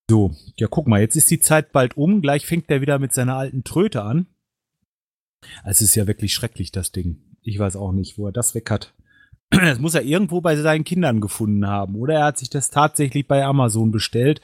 So, 0.09 0.35
ja, 0.57 0.67
guck 0.67 0.87
mal, 0.87 1.01
jetzt 1.01 1.15
ist 1.15 1.29
die 1.29 1.39
Zeit 1.39 1.71
bald 1.71 1.95
um. 1.95 2.21
Gleich 2.21 2.45
fängt 2.45 2.69
er 2.71 2.81
wieder 2.81 2.97
mit 2.97 3.13
seiner 3.13 3.35
alten 3.35 3.63
Tröte 3.63 4.01
an. 4.01 4.25
Es 5.63 5.81
ist 5.81 5.95
ja 5.95 6.07
wirklich 6.07 6.33
schrecklich, 6.33 6.71
das 6.71 6.91
Ding. 6.91 7.21
Ich 7.41 7.59
weiß 7.59 7.75
auch 7.75 7.91
nicht, 7.91 8.17
wo 8.17 8.25
er 8.25 8.31
das 8.31 8.55
weg 8.55 8.71
hat. 8.71 8.93
Das 9.51 9.79
muss 9.79 9.95
er 9.95 10.03
irgendwo 10.03 10.41
bei 10.41 10.55
seinen 10.55 10.83
Kindern 10.83 11.21
gefunden 11.21 11.65
haben. 11.65 11.95
Oder 11.95 12.15
er 12.15 12.25
hat 12.25 12.37
sich 12.37 12.49
das 12.49 12.69
tatsächlich 12.69 13.27
bei 13.27 13.43
Amazon 13.43 13.91
bestellt, 13.91 14.41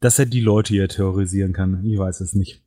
dass 0.00 0.18
er 0.18 0.26
die 0.26 0.40
Leute 0.40 0.74
hier 0.74 0.88
terrorisieren 0.88 1.52
kann. 1.52 1.84
Ich 1.84 1.98
weiß 1.98 2.20
es 2.20 2.34
nicht. 2.34 2.62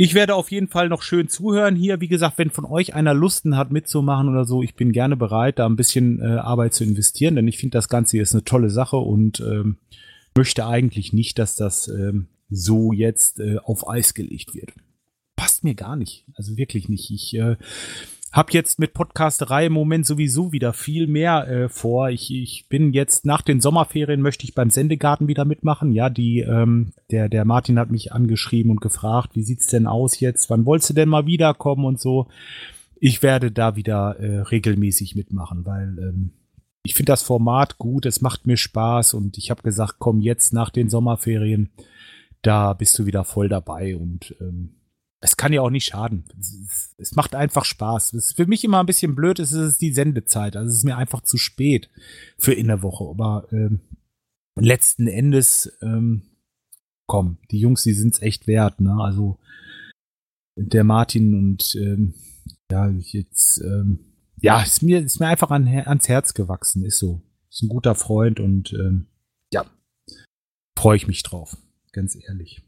Ich 0.00 0.14
werde 0.14 0.36
auf 0.36 0.52
jeden 0.52 0.68
Fall 0.68 0.88
noch 0.88 1.02
schön 1.02 1.28
zuhören 1.28 1.74
hier. 1.74 2.00
Wie 2.00 2.06
gesagt, 2.06 2.38
wenn 2.38 2.50
von 2.50 2.64
euch 2.64 2.94
einer 2.94 3.14
Lusten 3.14 3.56
hat 3.56 3.72
mitzumachen 3.72 4.28
oder 4.28 4.44
so, 4.44 4.62
ich 4.62 4.76
bin 4.76 4.92
gerne 4.92 5.16
bereit, 5.16 5.58
da 5.58 5.66
ein 5.66 5.74
bisschen 5.74 6.20
äh, 6.20 6.36
Arbeit 6.36 6.72
zu 6.72 6.84
investieren, 6.84 7.34
denn 7.34 7.48
ich 7.48 7.58
finde 7.58 7.76
das 7.76 7.88
Ganze 7.88 8.12
hier 8.12 8.22
ist 8.22 8.32
eine 8.32 8.44
tolle 8.44 8.70
Sache 8.70 8.96
und 8.98 9.40
ähm, 9.40 9.76
möchte 10.36 10.68
eigentlich 10.68 11.12
nicht, 11.12 11.40
dass 11.40 11.56
das 11.56 11.88
ähm, 11.88 12.28
so 12.48 12.92
jetzt 12.92 13.40
äh, 13.40 13.56
auf 13.64 13.88
Eis 13.88 14.14
gelegt 14.14 14.54
wird. 14.54 14.70
Passt 15.34 15.64
mir 15.64 15.74
gar 15.74 15.96
nicht. 15.96 16.24
Also 16.34 16.56
wirklich 16.56 16.88
nicht. 16.88 17.10
Ich 17.10 17.34
äh, 17.34 17.56
hab 18.30 18.52
jetzt 18.52 18.78
mit 18.78 18.92
Podcasterei 18.92 19.66
im 19.66 19.72
Moment 19.72 20.06
sowieso 20.06 20.52
wieder 20.52 20.72
viel 20.74 21.06
mehr 21.06 21.48
äh, 21.48 21.68
vor. 21.68 22.10
Ich, 22.10 22.32
ich 22.32 22.66
bin 22.68 22.92
jetzt 22.92 23.24
nach 23.24 23.40
den 23.40 23.60
Sommerferien 23.60 24.20
möchte 24.20 24.44
ich 24.44 24.54
beim 24.54 24.70
Sendegarten 24.70 25.28
wieder 25.28 25.44
mitmachen. 25.44 25.92
Ja, 25.92 26.10
die 26.10 26.40
ähm, 26.40 26.92
der 27.10 27.28
der 27.28 27.44
Martin 27.46 27.78
hat 27.78 27.90
mich 27.90 28.12
angeschrieben 28.12 28.70
und 28.70 28.80
gefragt, 28.80 29.30
wie 29.34 29.42
sieht's 29.42 29.66
denn 29.68 29.86
aus 29.86 30.20
jetzt? 30.20 30.50
Wann 30.50 30.66
wolltest 30.66 30.90
du 30.90 30.94
denn 30.94 31.08
mal 31.08 31.26
wiederkommen 31.26 31.86
und 31.86 32.00
so? 32.00 32.28
Ich 33.00 33.22
werde 33.22 33.50
da 33.50 33.76
wieder 33.76 34.16
äh, 34.18 34.40
regelmäßig 34.40 35.14
mitmachen, 35.14 35.64
weil 35.64 35.96
ähm, 35.98 36.32
ich 36.82 36.94
finde 36.94 37.12
das 37.12 37.22
Format 37.22 37.78
gut, 37.78 38.06
es 38.06 38.20
macht 38.20 38.46
mir 38.46 38.56
Spaß 38.56 39.14
und 39.14 39.38
ich 39.38 39.50
habe 39.50 39.62
gesagt, 39.62 39.96
komm 39.98 40.20
jetzt 40.20 40.52
nach 40.52 40.70
den 40.70 40.88
Sommerferien, 40.90 41.70
da 42.42 42.72
bist 42.72 42.98
du 42.98 43.06
wieder 43.06 43.24
voll 43.24 43.48
dabei 43.48 43.96
und 43.96 44.34
ähm, 44.40 44.77
es 45.20 45.36
kann 45.36 45.52
ja 45.52 45.62
auch 45.62 45.70
nicht 45.70 45.86
schaden. 45.86 46.24
Es, 46.98 47.14
macht 47.16 47.34
einfach 47.34 47.64
Spaß. 47.64 48.12
Ist 48.12 48.36
für 48.36 48.46
mich 48.46 48.64
immer 48.64 48.80
ein 48.80 48.86
bisschen 48.86 49.14
blöd, 49.14 49.38
es 49.38 49.52
ist 49.52 49.80
die 49.80 49.92
Sendezeit. 49.92 50.56
Also 50.56 50.68
es 50.68 50.76
ist 50.76 50.84
mir 50.84 50.96
einfach 50.96 51.22
zu 51.22 51.38
spät 51.38 51.90
für 52.38 52.52
in 52.52 52.68
der 52.68 52.82
Woche. 52.82 53.04
Aber 53.04 53.48
ähm, 53.52 53.80
letzten 54.56 55.08
Endes, 55.08 55.76
ähm, 55.82 56.22
komm, 57.06 57.38
die 57.50 57.58
Jungs, 57.58 57.82
die 57.82 57.94
sind's 57.94 58.22
echt 58.22 58.46
wert. 58.46 58.80
Ne? 58.80 58.96
Also 59.00 59.38
der 60.56 60.84
Martin 60.84 61.34
und 61.34 61.74
ähm, 61.74 62.14
ja, 62.70 62.88
jetzt, 62.88 63.60
ähm, 63.62 64.00
ja, 64.40 64.62
ist 64.62 64.82
mir, 64.82 65.00
ist 65.00 65.18
mir 65.18 65.26
einfach 65.26 65.50
an, 65.50 65.66
ans 65.66 66.08
Herz 66.08 66.34
gewachsen. 66.34 66.84
Ist 66.84 66.98
so. 66.98 67.20
Ist 67.50 67.62
ein 67.62 67.68
guter 67.68 67.94
Freund 67.94 68.40
und 68.40 68.72
ähm, 68.74 69.06
ja, 69.52 69.64
freue 70.78 70.96
ich 70.96 71.08
mich 71.08 71.22
drauf. 71.24 71.56
Ganz 71.92 72.14
ehrlich. 72.14 72.62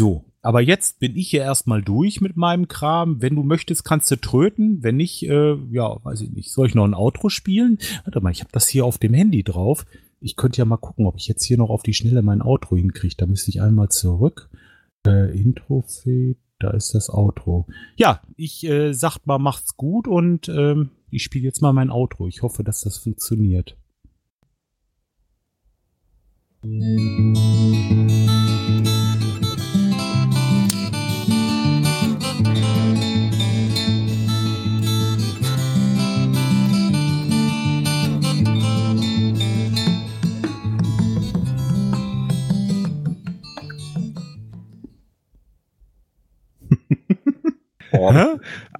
So, 0.00 0.24
aber 0.42 0.60
jetzt 0.60 1.00
bin 1.00 1.16
ich 1.16 1.30
hier 1.30 1.42
erstmal 1.42 1.82
durch 1.82 2.20
mit 2.20 2.36
meinem 2.36 2.68
Kram. 2.68 3.20
Wenn 3.20 3.34
du 3.34 3.42
möchtest, 3.42 3.84
kannst 3.84 4.10
du 4.10 4.16
tröten. 4.16 4.82
Wenn 4.82 4.96
nicht, 4.96 5.24
äh, 5.24 5.56
ja, 5.70 6.04
weiß 6.04 6.20
ich 6.20 6.30
nicht. 6.30 6.52
Soll 6.52 6.68
ich 6.68 6.74
noch 6.74 6.84
ein 6.84 6.94
Outro 6.94 7.28
spielen? 7.28 7.78
Warte 8.04 8.20
mal, 8.20 8.30
ich 8.30 8.40
habe 8.40 8.52
das 8.52 8.68
hier 8.68 8.84
auf 8.84 8.98
dem 8.98 9.14
Handy 9.14 9.42
drauf. 9.42 9.84
Ich 10.20 10.36
könnte 10.36 10.58
ja 10.58 10.64
mal 10.64 10.76
gucken, 10.76 11.06
ob 11.06 11.16
ich 11.16 11.28
jetzt 11.28 11.44
hier 11.44 11.58
noch 11.58 11.70
auf 11.70 11.82
die 11.82 11.94
Schnelle 11.94 12.22
mein 12.22 12.42
Outro 12.42 12.76
hinkriege. 12.76 13.16
Da 13.16 13.26
müsste 13.26 13.50
ich 13.50 13.60
einmal 13.60 13.88
zurück. 13.88 14.48
Äh, 15.06 15.36
Intro 15.38 15.82
fade, 15.82 16.36
da 16.58 16.70
ist 16.70 16.94
das 16.94 17.08
Outro. 17.10 17.66
Ja, 17.96 18.20
ich 18.36 18.64
äh, 18.64 18.92
sag 18.92 19.18
mal, 19.26 19.38
macht's 19.38 19.76
gut 19.76 20.08
und 20.08 20.48
ähm, 20.48 20.90
ich 21.10 21.22
spiele 21.22 21.44
jetzt 21.44 21.62
mal 21.62 21.72
mein 21.72 21.90
Outro. 21.90 22.26
Ich 22.28 22.42
hoffe, 22.42 22.64
dass 22.64 22.80
das 22.80 22.98
funktioniert. 22.98 23.76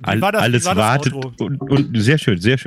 All, 0.03 0.23
alles 0.43 0.65
wartet 0.65 1.13
und, 1.15 1.61
und 1.61 2.01
sehr 2.01 2.19
schön, 2.19 2.39
sehr 2.41 2.59
schön. 2.59 2.67